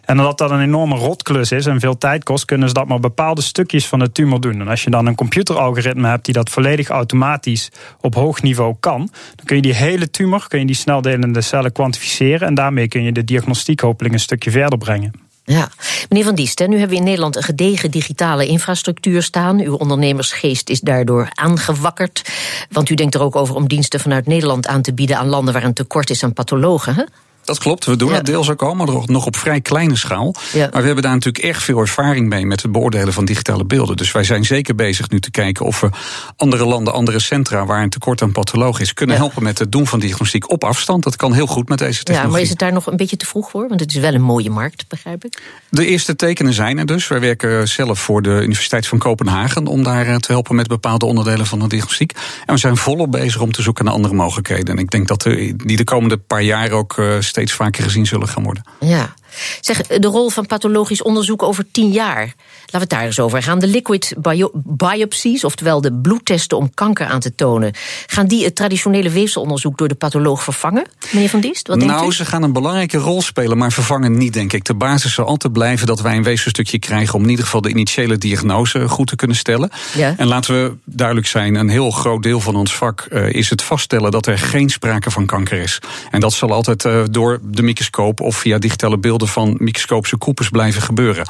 En 0.05 0.19
omdat 0.19 0.37
dat 0.37 0.51
een 0.51 0.61
enorme 0.61 0.95
rotklus 0.95 1.51
is 1.51 1.65
en 1.65 1.79
veel 1.79 1.97
tijd 1.97 2.23
kost, 2.23 2.45
kunnen 2.45 2.67
ze 2.67 2.73
dat 2.73 2.87
maar 2.87 2.99
bepaalde 2.99 3.41
stukjes 3.41 3.87
van 3.87 3.99
de 3.99 4.11
tumor 4.11 4.41
doen. 4.41 4.61
En 4.61 4.67
als 4.67 4.83
je 4.83 4.89
dan 4.89 5.05
een 5.05 5.15
computeralgoritme 5.15 6.07
hebt 6.07 6.25
die 6.25 6.33
dat 6.33 6.49
volledig 6.49 6.87
automatisch 6.87 7.69
op 8.01 8.15
hoog 8.15 8.41
niveau 8.41 8.75
kan, 8.79 9.09
dan 9.35 9.45
kun 9.45 9.55
je 9.55 9.61
die 9.61 9.73
hele 9.73 10.09
tumor, 10.09 10.47
kun 10.47 10.59
je 10.59 10.65
die 10.65 10.75
sneldelende 10.75 11.41
cellen 11.41 11.71
kwantificeren. 11.71 12.47
En 12.47 12.53
daarmee 12.53 12.87
kun 12.87 13.03
je 13.03 13.11
de 13.11 13.23
diagnostiek 13.23 13.79
hopelijk 13.79 14.13
een 14.13 14.19
stukje 14.19 14.51
verder 14.51 14.77
brengen. 14.77 15.29
Ja, 15.43 15.69
meneer 16.09 16.25
Van 16.25 16.35
Diest, 16.35 16.59
nu 16.59 16.77
hebben 16.77 16.89
we 16.89 16.95
in 16.95 17.03
Nederland 17.03 17.35
een 17.35 17.43
gedegen 17.43 17.91
digitale 17.91 18.45
infrastructuur 18.45 19.23
staan. 19.23 19.59
Uw 19.59 19.75
ondernemersgeest 19.75 20.69
is 20.69 20.79
daardoor 20.79 21.27
aangewakkerd. 21.33 22.29
Want 22.69 22.89
u 22.89 22.95
denkt 22.95 23.15
er 23.15 23.21
ook 23.21 23.35
over 23.35 23.55
om 23.55 23.67
diensten 23.67 23.99
vanuit 23.99 24.27
Nederland 24.27 24.67
aan 24.67 24.81
te 24.81 24.93
bieden 24.93 25.17
aan 25.17 25.27
landen 25.27 25.53
waar 25.53 25.63
een 25.63 25.73
tekort 25.73 26.09
is 26.09 26.23
aan 26.23 26.33
pathologen. 26.33 26.95
Hè? 26.95 27.03
Dat 27.43 27.59
klopt, 27.59 27.85
we 27.85 27.95
doen 27.95 28.09
ja. 28.09 28.15
dat 28.15 28.25
deels 28.25 28.49
ook 28.49 28.61
al, 28.61 28.75
maar 28.75 28.87
nog 29.05 29.25
op 29.25 29.35
vrij 29.35 29.61
kleine 29.61 29.95
schaal. 29.95 30.35
Ja. 30.53 30.59
Maar 30.71 30.79
we 30.79 30.85
hebben 30.85 31.03
daar 31.03 31.13
natuurlijk 31.13 31.43
echt 31.43 31.63
veel 31.63 31.79
ervaring 31.79 32.29
mee 32.29 32.45
met 32.45 32.61
het 32.61 32.71
beoordelen 32.71 33.13
van 33.13 33.25
digitale 33.25 33.65
beelden. 33.65 33.97
Dus 33.97 34.11
wij 34.11 34.23
zijn 34.23 34.45
zeker 34.45 34.75
bezig 34.75 35.09
nu 35.09 35.19
te 35.19 35.31
kijken 35.31 35.65
of 35.65 35.79
we 35.79 35.89
andere 36.35 36.65
landen, 36.65 36.93
andere 36.93 37.19
centra 37.19 37.65
waar 37.65 37.83
een 37.83 37.89
tekort 37.89 38.21
aan 38.21 38.31
pathologen 38.31 38.81
is, 38.81 38.93
kunnen 38.93 39.15
ja. 39.15 39.21
helpen 39.21 39.43
met 39.43 39.59
het 39.59 39.71
doen 39.71 39.87
van 39.87 39.99
diagnostiek 39.99 40.51
op 40.51 40.63
afstand. 40.63 41.03
Dat 41.03 41.15
kan 41.15 41.33
heel 41.33 41.47
goed 41.47 41.69
met 41.69 41.77
deze 41.77 42.03
technologie. 42.03 42.27
Ja, 42.27 42.31
maar 42.33 42.41
is 42.41 42.49
het 42.49 42.59
daar 42.59 42.73
nog 42.73 42.87
een 42.87 42.97
beetje 42.97 43.17
te 43.17 43.25
vroeg 43.25 43.49
voor? 43.49 43.67
Want 43.67 43.79
het 43.79 43.95
is 43.95 44.01
wel 44.01 44.13
een 44.13 44.21
mooie 44.21 44.49
markt, 44.49 44.85
begrijp 44.87 45.25
ik. 45.25 45.41
De 45.69 45.85
eerste 45.85 46.15
tekenen 46.15 46.53
zijn 46.53 46.77
er 46.77 46.85
dus. 46.85 47.07
Wij 47.07 47.19
werken 47.19 47.67
zelf 47.67 47.99
voor 47.99 48.21
de 48.21 48.41
Universiteit 48.41 48.87
van 48.87 48.97
Kopenhagen 48.97 49.67
om 49.67 49.83
daar 49.83 50.07
eh, 50.07 50.15
te 50.15 50.31
helpen 50.31 50.55
met 50.55 50.67
bepaalde 50.67 51.05
onderdelen 51.05 51.45
van 51.45 51.59
de 51.59 51.67
diagnostiek. 51.67 52.11
En 52.45 52.53
we 52.53 52.59
zijn 52.59 52.77
volop 52.77 53.11
bezig 53.11 53.41
om 53.41 53.51
te 53.51 53.61
zoeken 53.61 53.85
naar 53.85 53.93
andere 53.93 54.13
mogelijkheden. 54.13 54.75
En 54.75 54.77
ik 54.77 54.89
denk 54.89 55.07
dat 55.07 55.23
die 55.23 55.77
de 55.77 55.83
komende 55.83 56.17
paar 56.17 56.43
jaar 56.43 56.71
ook 56.71 56.97
uh, 56.97 57.19
steeds 57.31 57.53
vaker 57.53 57.83
gezien 57.83 58.05
zullen 58.05 58.27
gaan 58.27 58.43
worden. 58.43 58.63
Ja. 58.79 59.13
Zeg, 59.59 59.81
de 59.81 60.07
rol 60.07 60.29
van 60.29 60.45
pathologisch 60.45 61.01
onderzoek 61.01 61.43
over 61.43 61.65
tien 61.71 61.91
jaar. 61.91 62.19
Laten 62.19 62.71
we 62.71 62.77
het 62.77 62.89
daar 62.89 63.03
eens 63.03 63.19
over 63.19 63.43
gaan. 63.43 63.59
De 63.59 63.67
liquid 63.67 64.13
bio 64.17 64.51
biopsies, 64.53 65.43
oftewel 65.43 65.81
de 65.81 65.93
bloedtesten 65.93 66.57
om 66.57 66.73
kanker 66.73 67.05
aan 67.05 67.19
te 67.19 67.35
tonen. 67.35 67.73
Gaan 68.05 68.27
die 68.27 68.43
het 68.43 68.55
traditionele 68.55 69.09
weefselonderzoek 69.09 69.77
door 69.77 69.87
de 69.87 69.95
patholoog 69.95 70.43
vervangen? 70.43 70.85
Meneer 71.11 71.29
Van 71.29 71.39
Diest, 71.39 71.67
wat 71.67 71.77
nou, 71.77 71.89
denkt 71.89 72.05
u? 72.05 72.15
ze 72.15 72.25
gaan 72.25 72.43
een 72.43 72.53
belangrijke 72.53 72.97
rol 72.97 73.21
spelen, 73.21 73.57
maar 73.57 73.71
vervangen 73.71 74.17
niet, 74.17 74.33
denk 74.33 74.53
ik. 74.53 74.63
De 74.63 74.73
basis 74.73 75.13
zal 75.13 75.25
altijd 75.25 75.53
blijven 75.53 75.87
dat 75.87 76.01
wij 76.01 76.15
een 76.15 76.23
weefselstukje 76.23 76.79
krijgen... 76.79 77.15
om 77.15 77.23
in 77.23 77.29
ieder 77.29 77.45
geval 77.45 77.61
de 77.61 77.69
initiële 77.69 78.17
diagnose 78.17 78.87
goed 78.87 79.07
te 79.07 79.15
kunnen 79.15 79.37
stellen. 79.37 79.69
Ja. 79.95 80.13
En 80.17 80.27
laten 80.27 80.53
we 80.53 80.73
duidelijk 80.85 81.27
zijn, 81.27 81.55
een 81.55 81.69
heel 81.69 81.91
groot 81.91 82.23
deel 82.23 82.39
van 82.39 82.55
ons 82.55 82.75
vak... 82.75 83.07
Uh, 83.09 83.29
is 83.33 83.49
het 83.49 83.61
vaststellen 83.61 84.11
dat 84.11 84.27
er 84.27 84.37
geen 84.37 84.69
sprake 84.69 85.11
van 85.11 85.25
kanker 85.25 85.61
is. 85.61 85.79
En 86.11 86.19
dat 86.19 86.33
zal 86.33 86.51
altijd 86.51 86.85
uh, 86.85 87.03
door 87.11 87.39
de 87.43 87.61
microscoop 87.61 88.19
of 88.21 88.35
via 88.35 88.57
digitale 88.57 88.97
beelden 88.97 89.20
van 89.27 89.55
microscopische 89.59 90.17
koepels 90.17 90.49
blijven 90.49 90.81
gebeuren. 90.81 91.27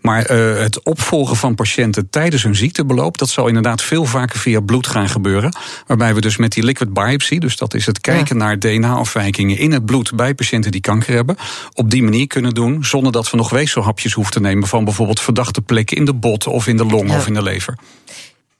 Maar 0.00 0.30
uh, 0.30 0.58
het 0.58 0.82
opvolgen 0.82 1.36
van 1.36 1.54
patiënten 1.54 2.10
tijdens 2.10 2.42
hun 2.42 2.56
ziektebeloop, 2.56 3.18
dat 3.18 3.28
zal 3.28 3.46
inderdaad 3.46 3.82
veel 3.82 4.04
vaker 4.04 4.38
via 4.38 4.60
bloed 4.60 4.86
gaan 4.86 5.08
gebeuren. 5.08 5.56
Waarbij 5.86 6.14
we 6.14 6.20
dus 6.20 6.36
met 6.36 6.52
die 6.52 6.64
liquid 6.64 6.92
biopsy, 6.92 7.38
dus 7.38 7.56
dat 7.56 7.74
is 7.74 7.86
het 7.86 8.00
kijken 8.00 8.36
naar 8.36 8.58
DNA-afwijkingen 8.58 9.58
in 9.58 9.72
het 9.72 9.86
bloed 9.86 10.14
bij 10.14 10.34
patiënten 10.34 10.70
die 10.70 10.80
kanker 10.80 11.14
hebben, 11.14 11.36
op 11.72 11.90
die 11.90 12.02
manier 12.02 12.26
kunnen 12.26 12.54
doen, 12.54 12.84
zonder 12.84 13.12
dat 13.12 13.30
we 13.30 13.36
nog 13.36 13.50
weefselhapjes 13.50 14.12
hoeven 14.12 14.32
te 14.32 14.40
nemen 14.40 14.68
van 14.68 14.84
bijvoorbeeld 14.84 15.20
verdachte 15.20 15.60
plekken 15.60 15.96
in 15.96 16.04
de 16.04 16.14
bot 16.14 16.46
of 16.46 16.66
in 16.66 16.76
de 16.76 16.84
long 16.84 17.10
of 17.10 17.26
in 17.26 17.34
de 17.34 17.42
lever. 17.42 17.78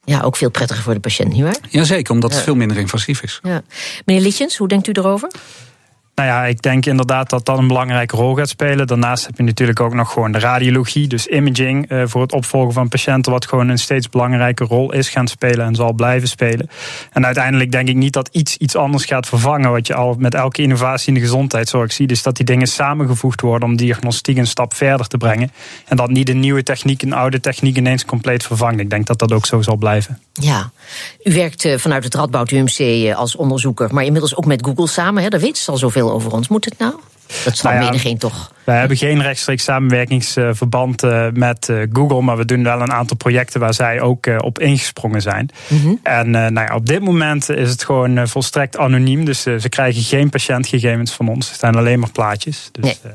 Ja, 0.05 0.21
ook 0.21 0.35
veel 0.35 0.49
prettiger 0.49 0.83
voor 0.83 0.93
de 0.93 0.99
patiënt, 0.99 1.33
nietwaar? 1.33 1.57
Jazeker, 1.69 2.13
omdat 2.13 2.33
het 2.33 2.43
veel 2.43 2.55
minder 2.55 2.77
invasief 2.77 3.21
is. 3.21 3.39
Ja. 3.43 3.61
Meneer 4.05 4.23
Litjens, 4.23 4.57
hoe 4.57 4.67
denkt 4.67 4.87
u 4.87 4.91
erover? 4.91 5.31
Nou 6.15 6.27
ja, 6.27 6.45
ik 6.45 6.61
denk 6.61 6.85
inderdaad 6.85 7.29
dat 7.29 7.45
dat 7.45 7.57
een 7.57 7.67
belangrijke 7.67 8.15
rol 8.15 8.35
gaat 8.35 8.49
spelen. 8.49 8.87
Daarnaast 8.87 9.25
heb 9.25 9.37
je 9.37 9.43
natuurlijk 9.43 9.79
ook 9.79 9.93
nog 9.93 10.11
gewoon 10.11 10.31
de 10.31 10.39
radiologie, 10.39 11.07
dus 11.07 11.27
imaging 11.27 11.91
uh, 11.91 12.03
voor 12.05 12.21
het 12.21 12.33
opvolgen 12.33 12.73
van 12.73 12.87
patiënten, 12.87 13.31
wat 13.31 13.47
gewoon 13.47 13.69
een 13.69 13.77
steeds 13.77 14.09
belangrijke 14.09 14.63
rol 14.63 14.93
is 14.93 15.09
gaan 15.09 15.27
spelen 15.27 15.65
en 15.65 15.75
zal 15.75 15.93
blijven 15.93 16.27
spelen. 16.27 16.69
En 17.11 17.25
uiteindelijk 17.25 17.71
denk 17.71 17.87
ik 17.87 17.95
niet 17.95 18.13
dat 18.13 18.29
iets 18.31 18.57
iets 18.57 18.75
anders 18.75 19.05
gaat 19.05 19.27
vervangen. 19.27 19.71
Wat 19.71 19.87
je 19.87 19.95
al 19.95 20.15
met 20.17 20.33
elke 20.33 20.61
innovatie 20.61 21.07
in 21.07 21.13
de 21.13 21.19
gezondheidszorg 21.19 21.91
ziet, 21.91 22.11
is 22.11 22.23
dat 22.23 22.35
die 22.35 22.45
dingen 22.45 22.67
samengevoegd 22.67 23.41
worden 23.41 23.69
om 23.69 23.75
diagnostiek 23.75 24.37
een 24.37 24.47
stap 24.47 24.73
verder 24.73 25.07
te 25.07 25.17
brengen. 25.17 25.51
En 25.85 25.97
dat 25.97 26.09
niet 26.09 26.29
een 26.29 26.39
nieuwe 26.39 26.63
techniek 26.63 27.01
een 27.01 27.13
oude 27.13 27.39
techniek 27.39 27.77
ineens 27.77 28.05
compleet 28.05 28.43
vervangt. 28.43 28.79
Ik 28.79 28.89
denk 28.89 29.05
dat 29.05 29.19
dat 29.19 29.31
ook 29.31 29.45
zo 29.45 29.61
zal 29.61 29.75
blijven. 29.75 30.19
Ja, 30.33 30.71
u 31.23 31.33
werkt 31.33 31.65
eh, 31.65 31.77
vanuit 31.77 32.03
het 32.03 32.15
Radboud 32.15 32.51
UMC 32.51 32.79
eh, 32.79 33.15
als 33.15 33.35
onderzoeker, 33.35 33.93
maar 33.93 34.03
inmiddels 34.03 34.35
ook 34.35 34.45
met 34.45 34.65
Google 34.65 34.87
samen. 34.87 35.23
Hè? 35.23 35.29
Daar 35.29 35.39
weet 35.39 35.57
ze 35.57 35.71
al 35.71 35.77
zoveel 35.77 36.04
over 36.11 36.31
ons. 36.31 36.47
Moet 36.47 36.65
het 36.65 36.77
nou? 36.77 36.93
Dat 37.43 37.57
zal 37.57 37.71
nou 37.71 37.99
ja, 38.03 38.15
toch. 38.15 38.51
Wij 38.63 38.79
hebben 38.79 38.97
geen 38.97 39.21
rechtstreeks 39.21 39.63
samenwerkingsverband 39.63 41.03
eh, 41.03 41.27
met 41.33 41.69
eh, 41.69 41.77
Google, 41.93 42.21
maar 42.21 42.37
we 42.37 42.45
doen 42.45 42.63
wel 42.63 42.81
een 42.81 42.91
aantal 42.91 43.17
projecten 43.17 43.59
waar 43.59 43.73
zij 43.73 44.01
ook 44.01 44.25
eh, 44.25 44.37
op 44.39 44.59
ingesprongen 44.59 45.21
zijn. 45.21 45.49
Mhm. 45.67 45.93
En 46.03 46.29
nou 46.29 46.53
ja, 46.53 46.75
op 46.75 46.85
dit 46.85 47.01
moment 47.01 47.49
is 47.49 47.69
het 47.69 47.83
gewoon 47.83 48.27
volstrekt 48.27 48.77
anoniem, 48.77 49.25
dus 49.25 49.41
ze 49.41 49.69
krijgen 49.69 50.01
geen 50.01 50.29
patiëntgegevens 50.29 51.11
van 51.11 51.27
ons. 51.27 51.49
Het 51.49 51.59
zijn 51.59 51.75
alleen 51.75 51.99
maar 51.99 52.11
plaatjes. 52.11 52.69
Dus, 52.71 52.83
nee. 52.83 53.13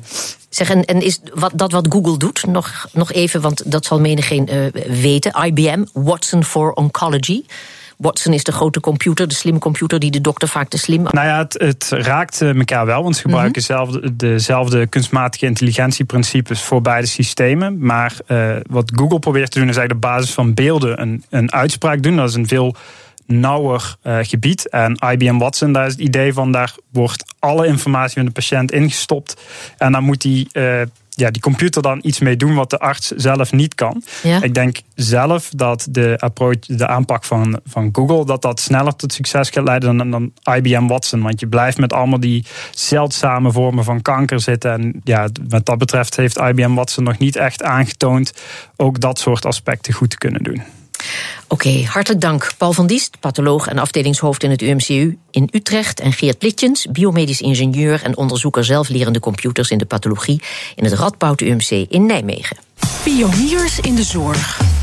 Zeg, 0.48 0.70
en, 0.70 0.85
en 0.85 1.03
is 1.03 1.20
wat, 1.35 1.53
dat 1.55 1.72
wat 1.72 1.87
Google 1.90 2.16
doet, 2.16 2.46
nog, 2.46 2.88
nog 2.92 3.12
even, 3.12 3.40
want 3.40 3.70
dat 3.70 3.85
zal 3.85 4.00
menigeen 4.00 4.48
weten. 4.87 5.44
IBM, 5.44 5.85
Watson 5.92 6.44
for 6.44 6.72
Oncology. 6.72 7.42
Watson 8.00 8.32
is 8.32 8.44
de 8.44 8.52
grote 8.52 8.80
computer, 8.80 9.28
de 9.28 9.34
slimme 9.34 9.60
computer 9.60 9.98
die 9.98 10.10
de 10.10 10.20
dokter 10.20 10.48
vaak 10.48 10.68
te 10.68 10.78
slim. 10.78 11.02
Nou 11.02 11.26
ja, 11.26 11.38
het, 11.38 11.54
het 11.58 11.88
raakt 11.90 12.40
eh, 12.40 12.54
elkaar 12.54 12.86
wel, 12.86 13.02
want 13.02 13.16
ze 13.16 13.22
gebruiken 13.22 13.62
mm 13.68 13.68
dezelfde 14.16 14.86
kunstmatige 14.86 15.46
intelligentieprincipes 15.46 16.62
voor 16.62 16.82
beide 16.82 17.06
systemen. 17.06 17.86
Maar 17.86 18.16
uh, 18.26 18.56
wat 18.68 18.92
Google 18.94 19.18
probeert 19.18 19.50
te 19.50 19.58
doen, 19.58 19.68
is 19.68 19.76
eigenlijk 19.76 20.06
op 20.06 20.10
basis 20.10 20.34
van 20.34 20.54
beelden 20.54 21.00
een, 21.00 21.24
een 21.30 21.52
uitspraak 21.52 22.02
doen. 22.02 22.16
Dat 22.16 22.28
is 22.28 22.34
een 22.34 22.48
veel 22.48 22.74
nauwer 23.26 23.96
uh, 24.02 24.18
gebied. 24.22 24.68
En 24.68 24.94
IBM 25.12 25.38
Watson, 25.38 25.72
daar 25.72 25.86
is 25.86 25.92
het 25.92 26.00
idee 26.00 26.32
van, 26.32 26.52
daar 26.52 26.74
wordt 26.92 27.34
alle 27.38 27.66
informatie 27.66 28.14
van 28.14 28.24
de 28.24 28.30
patiënt 28.30 28.72
ingestopt. 28.72 29.36
En 29.78 29.92
dan 29.92 30.04
moet 30.04 30.20
die 30.20 30.48
uh, 30.52 30.80
ja, 31.20 31.30
die 31.30 31.42
computer 31.42 31.83
dan 31.83 31.98
iets 32.02 32.18
mee 32.20 32.37
doen 32.37 32.54
wat 32.54 32.70
de 32.70 32.78
arts 32.78 33.11
zelf 33.11 33.52
niet 33.52 33.74
kan. 33.74 34.02
Ik 34.42 34.54
denk 34.54 34.80
zelf 34.94 35.50
dat 35.54 35.87
de, 35.90 36.14
approach, 36.18 36.59
de 36.59 36.87
aanpak 36.87 37.24
van, 37.24 37.61
van 37.64 37.88
Google 37.92 38.24
dat 38.24 38.42
dat 38.42 38.61
sneller 38.61 38.96
tot 38.96 39.12
succes 39.12 39.50
gaat 39.50 39.64
leiden 39.64 39.96
dan, 39.96 40.11
dan 40.11 40.33
IBM 40.56 40.87
Watson. 40.87 41.22
Want 41.22 41.40
je 41.40 41.46
blijft 41.46 41.78
met 41.78 41.92
allemaal 41.92 42.20
die 42.20 42.44
zeldzame 42.70 43.52
vormen 43.52 43.85
van 43.85 44.02
kanker 44.02 44.40
zitten. 44.40 44.72
En 44.72 45.00
ja, 45.04 45.28
wat 45.48 45.66
dat 45.66 45.78
betreft 45.78 46.16
heeft 46.16 46.38
IBM 46.38 46.74
Watson 46.74 47.04
nog 47.04 47.18
niet 47.18 47.37
echt 47.37 47.62
aangetoond 47.62 48.33
ook 48.76 49.00
dat 49.00 49.18
soort 49.18 49.46
aspecten 49.46 49.92
goed 49.92 50.11
te 50.11 50.18
kunnen 50.18 50.42
doen. 50.42 50.79
Oké, 51.48 51.84
hartelijk 51.84 52.20
dank. 52.20 52.52
Paul 52.58 52.72
van 52.72 52.86
Diest, 52.86 53.16
patholoog 53.20 53.66
en 53.66 53.78
afdelingshoofd 53.78 54.42
in 54.42 54.50
het 54.50 54.62
UMCU 54.62 55.18
in 55.30 55.48
Utrecht. 55.52 56.00
En 56.00 56.12
Geert 56.12 56.42
Litjens, 56.42 56.86
biomedisch 56.86 57.40
ingenieur 57.40 58.02
en 58.02 58.16
onderzoeker 58.16 58.64
zelflerende 58.64 59.20
computers 59.20 59.70
in 59.70 59.78
de 59.78 59.86
pathologie 59.86 60.42
in 60.74 60.84
het 60.84 60.92
Radboud 60.92 61.40
UMC 61.40 61.70
in 61.70 62.06
Nijmegen. 62.06 62.56
Pioniers 63.02 63.78
in 63.80 63.94
de 63.94 64.04
zorg. 64.04 64.79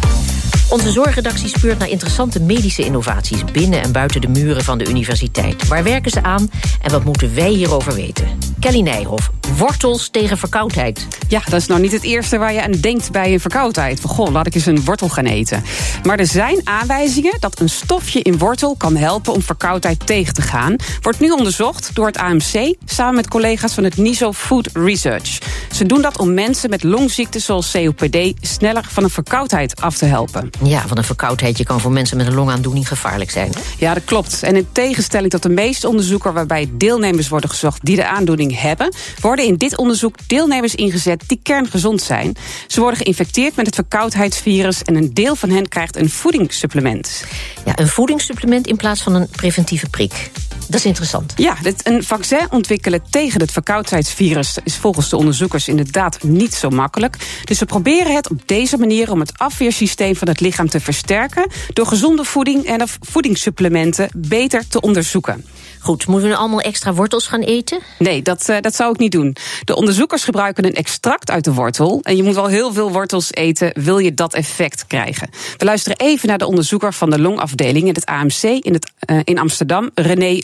Onze 0.69 0.91
zorgredactie 0.91 1.47
speurt 1.47 1.79
naar 1.79 1.89
interessante 1.89 2.41
medische 2.41 2.85
innovaties 2.85 3.43
binnen 3.51 3.81
en 3.81 3.91
buiten 3.91 4.21
de 4.21 4.27
muren 4.27 4.63
van 4.63 4.77
de 4.77 4.89
universiteit. 4.89 5.67
Waar 5.67 5.83
werken 5.83 6.11
ze 6.11 6.23
aan 6.23 6.49
en 6.81 6.91
wat 6.91 7.03
moeten 7.03 7.35
wij 7.35 7.49
hierover 7.49 7.95
weten? 7.95 8.27
Kelly 8.59 8.81
Nijhoff, 8.81 9.31
wortels 9.57 10.09
tegen 10.09 10.37
verkoudheid. 10.37 11.07
Ja, 11.27 11.41
dat 11.49 11.59
is 11.59 11.67
nou 11.67 11.81
niet 11.81 11.91
het 11.91 12.03
eerste 12.03 12.37
waar 12.37 12.53
je 12.53 12.63
aan 12.63 12.71
denkt 12.71 13.11
bij 13.11 13.33
een 13.33 13.39
verkoudheid. 13.39 13.99
Van 13.99 14.09
goh, 14.09 14.31
laat 14.31 14.47
ik 14.47 14.55
eens 14.55 14.65
een 14.65 14.83
wortel 14.83 15.09
gaan 15.09 15.25
eten. 15.25 15.63
Maar 16.03 16.19
er 16.19 16.27
zijn 16.27 16.61
aanwijzingen 16.63 17.37
dat 17.39 17.59
een 17.59 17.69
stofje 17.69 18.21
in 18.21 18.37
wortel 18.37 18.75
kan 18.75 18.95
helpen 18.95 19.33
om 19.33 19.41
verkoudheid 19.41 20.05
tegen 20.05 20.33
te 20.33 20.41
gaan. 20.41 20.75
Wordt 21.01 21.19
nu 21.19 21.29
onderzocht 21.29 21.89
door 21.95 22.05
het 22.05 22.17
AMC 22.17 22.75
samen 22.85 23.15
met 23.15 23.27
collega's 23.27 23.73
van 23.73 23.83
het 23.83 23.97
NISO 23.97 24.33
Food 24.33 24.69
Research. 24.73 25.37
Ze 25.71 25.85
doen 25.85 26.01
dat 26.01 26.17
om 26.17 26.33
mensen 26.33 26.69
met 26.69 26.83
longziekten 26.83 27.41
zoals 27.41 27.71
COPD 27.71 28.17
sneller 28.41 28.83
van 28.89 29.03
een 29.03 29.09
verkoudheid 29.09 29.81
af 29.81 29.97
te 29.97 30.05
helpen. 30.05 30.49
Ja, 30.63 30.87
van 30.87 30.97
een 30.97 31.03
verkoudheidje 31.03 31.63
kan 31.63 31.79
voor 31.79 31.91
mensen 31.91 32.17
met 32.17 32.27
een 32.27 32.33
longaandoening 32.33 32.87
gevaarlijk 32.87 33.31
zijn. 33.31 33.51
Ja, 33.77 33.93
dat 33.93 34.03
klopt. 34.05 34.43
En 34.43 34.55
in 34.55 34.67
tegenstelling 34.71 35.31
tot 35.31 35.43
de 35.43 35.49
meeste 35.49 35.87
onderzoeken 35.87 36.33
waarbij 36.33 36.69
deelnemers 36.73 37.29
worden 37.29 37.49
gezocht 37.49 37.85
die 37.85 37.95
de 37.95 38.07
aandoening 38.07 38.59
hebben, 38.61 38.93
worden 39.21 39.45
in 39.45 39.55
dit 39.55 39.77
onderzoek 39.77 40.15
deelnemers 40.27 40.75
ingezet 40.75 41.23
die 41.27 41.39
kerngezond 41.43 42.01
zijn. 42.01 42.35
Ze 42.67 42.79
worden 42.79 42.99
geïnfecteerd 42.99 43.55
met 43.55 43.65
het 43.65 43.75
verkoudheidsvirus 43.75 44.81
en 44.81 44.95
een 44.95 45.13
deel 45.13 45.35
van 45.35 45.49
hen 45.49 45.67
krijgt 45.67 45.95
een 45.95 46.09
voedingssupplement. 46.09 47.23
Ja, 47.65 47.79
een 47.79 47.87
voedingssupplement 47.87 48.67
in 48.67 48.75
plaats 48.75 49.01
van 49.01 49.15
een 49.15 49.27
preventieve 49.27 49.89
prik. 49.89 50.31
Dat 50.67 50.79
is 50.79 50.85
interessant. 50.85 51.33
Ja, 51.35 51.55
een 51.83 52.03
vaccin 52.03 52.47
ontwikkelen 52.49 53.01
tegen 53.09 53.39
het 53.39 53.51
verkoudheidsvirus 53.51 54.57
is 54.63 54.75
volgens 54.75 55.09
de 55.09 55.17
onderzoekers 55.17 55.67
inderdaad 55.67 56.23
niet 56.23 56.53
zo 56.53 56.69
makkelijk. 56.69 57.17
Dus 57.43 57.57
ze 57.57 57.65
proberen 57.65 58.15
het 58.15 58.29
op 58.29 58.41
deze 58.45 58.77
manier 58.77 59.11
om 59.11 59.19
het 59.19 59.31
afweersysteem 59.37 60.15
van 60.15 60.27
het 60.27 60.39
lichaam 60.39 60.69
te 60.69 60.79
versterken 60.79 61.51
door 61.73 61.85
gezonde 61.85 62.23
voeding 62.23 62.65
en 62.65 62.87
voedingssupplementen 63.01 64.09
beter 64.15 64.67
te 64.67 64.81
onderzoeken. 64.81 65.45
Goed, 65.79 66.07
moeten 66.07 66.27
we 66.27 66.33
nu 66.33 66.39
allemaal 66.39 66.61
extra 66.61 66.93
wortels 66.93 67.27
gaan 67.27 67.41
eten? 67.41 67.79
Nee, 67.99 68.21
dat, 68.21 68.49
uh, 68.49 68.57
dat 68.61 68.75
zou 68.75 68.91
ik 68.91 68.99
niet 68.99 69.11
doen. 69.11 69.35
De 69.63 69.75
onderzoekers 69.75 70.23
gebruiken 70.23 70.65
een 70.65 70.73
extract 70.73 71.31
uit 71.31 71.43
de 71.43 71.53
wortel. 71.53 71.99
En 72.03 72.15
je 72.15 72.23
moet 72.23 72.35
wel 72.35 72.47
heel 72.47 72.73
veel 72.73 72.91
wortels 72.91 73.33
eten, 73.33 73.71
wil 73.73 73.97
je 73.97 74.13
dat 74.13 74.33
effect 74.33 74.87
krijgen. 74.87 75.29
We 75.57 75.65
luisteren 75.65 75.97
even 75.97 76.27
naar 76.27 76.37
de 76.37 76.45
onderzoeker 76.45 76.93
van 76.93 77.09
de 77.09 77.19
longafdeling 77.19 77.87
in 77.87 77.93
het 77.93 78.05
AMC 78.05 78.43
in, 78.43 78.73
het, 78.73 78.91
uh, 79.11 79.19
in 79.23 79.39
Amsterdam, 79.39 79.89
René 79.93 80.39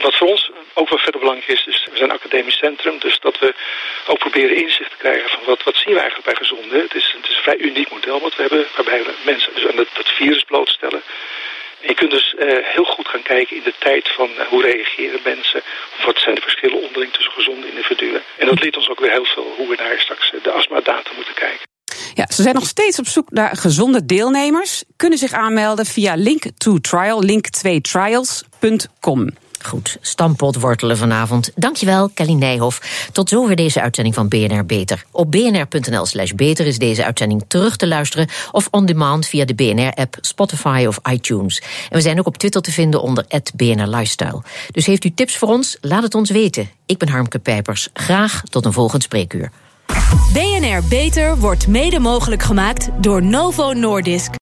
Wat 0.00 0.16
voor 0.16 0.28
ons 0.28 0.50
ook 0.74 0.88
wel 0.88 0.98
verder 0.98 1.20
belangrijk 1.20 1.48
is, 1.58 1.66
is 1.66 1.86
we 1.90 1.96
zijn 1.96 2.10
een 2.10 2.16
academisch 2.16 2.56
centrum, 2.56 2.98
dus 2.98 3.18
dat 3.20 3.38
we 3.38 3.54
ook 4.06 4.18
proberen 4.18 4.56
inzicht 4.56 4.90
te 4.90 4.96
krijgen 4.96 5.30
van 5.30 5.40
wat, 5.46 5.62
wat 5.62 5.76
zien 5.76 5.94
we 5.94 6.00
eigenlijk 6.00 6.28
bij 6.30 6.46
gezonden. 6.46 6.80
Het 6.80 6.94
is, 6.94 7.14
het 7.16 7.28
is 7.28 7.36
een 7.36 7.42
vrij 7.42 7.58
uniek 7.58 7.90
model 7.90 8.20
wat 8.20 8.36
we 8.36 8.42
hebben, 8.42 8.66
waarbij 8.76 9.02
we 9.04 9.14
mensen 9.24 9.54
dus 9.54 9.66
aan 9.66 9.76
dat, 9.76 9.88
virus 10.04 10.42
blootstellen. 10.42 11.02
En 11.80 11.88
je 11.88 11.94
kunt 11.94 12.10
dus 12.10 12.34
uh, 12.38 12.58
heel 12.62 12.84
goed 12.84 13.08
gaan 13.08 13.22
kijken 13.22 13.56
in 13.56 13.62
de 13.62 13.74
tijd 13.78 14.08
van 14.08 14.30
uh, 14.38 14.46
hoe 14.46 14.62
reageren 14.62 15.20
mensen. 15.24 15.62
Wat 16.04 16.18
zijn 16.18 16.34
de 16.34 16.40
verschillen 16.40 16.82
onderling 16.82 17.12
tussen 17.12 17.32
gezonde 17.32 17.68
individuen. 17.68 18.22
En 18.36 18.46
dat 18.46 18.62
leert 18.62 18.76
ons 18.76 18.88
ook 18.88 19.00
weer 19.00 19.10
heel 19.10 19.24
veel 19.24 19.54
hoe 19.56 19.68
we 19.68 19.76
naar 19.76 19.98
straks 19.98 20.32
de 20.42 20.50
astma-data 20.50 21.10
moeten 21.16 21.34
kijken. 21.34 21.67
Ja, 22.18 22.26
ze 22.34 22.42
zijn 22.42 22.54
nog 22.54 22.66
steeds 22.66 22.98
op 22.98 23.08
zoek 23.08 23.30
naar 23.30 23.56
gezonde 23.56 24.06
deelnemers. 24.06 24.84
Kunnen 24.96 25.18
zich 25.18 25.32
aanmelden 25.32 25.86
via 25.86 26.14
link 26.14 26.44
to 26.56 26.78
trial, 26.78 27.24
link2trials.com. 27.24 29.28
Goed, 29.62 29.98
stampot 30.00 30.60
wortelen 30.60 30.96
vanavond. 30.96 31.50
Dankjewel, 31.54 32.08
Kelly 32.08 32.32
Nijhoff. 32.32 33.08
Tot 33.12 33.28
zover 33.28 33.56
deze 33.56 33.80
uitzending 33.80 34.14
van 34.14 34.28
BNR 34.28 34.66
Beter. 34.66 35.04
Op 35.10 35.30
bnr.nl 35.30 36.06
slash 36.06 36.32
beter 36.32 36.66
is 36.66 36.78
deze 36.78 37.04
uitzending 37.04 37.44
terug 37.48 37.76
te 37.76 37.86
luisteren... 37.86 38.28
of 38.52 38.68
on 38.70 38.86
demand 38.86 39.26
via 39.26 39.44
de 39.44 39.54
BNR-app, 39.54 40.16
Spotify 40.20 40.84
of 40.88 41.00
iTunes. 41.10 41.62
En 41.90 41.96
we 41.96 42.00
zijn 42.00 42.18
ook 42.18 42.26
op 42.26 42.36
Twitter 42.36 42.62
te 42.62 42.72
vinden 42.72 43.02
onder 43.02 43.24
BNR 43.54 43.88
Lifestyle. 43.88 44.42
Dus 44.70 44.86
heeft 44.86 45.04
u 45.04 45.14
tips 45.14 45.36
voor 45.36 45.48
ons? 45.48 45.76
Laat 45.80 46.02
het 46.02 46.14
ons 46.14 46.30
weten. 46.30 46.70
Ik 46.86 46.98
ben 46.98 47.08
Harmke 47.08 47.38
Pijpers. 47.38 47.88
Graag 47.92 48.42
tot 48.50 48.64
een 48.64 48.72
volgend 48.72 49.02
spreekuur. 49.02 49.50
BNR 50.32 50.82
Beter 50.88 51.38
wordt 51.38 51.66
mede 51.68 51.98
mogelijk 51.98 52.42
gemaakt 52.42 52.88
door 53.00 53.22
Novo 53.22 53.72
Nordisk. 53.72 54.30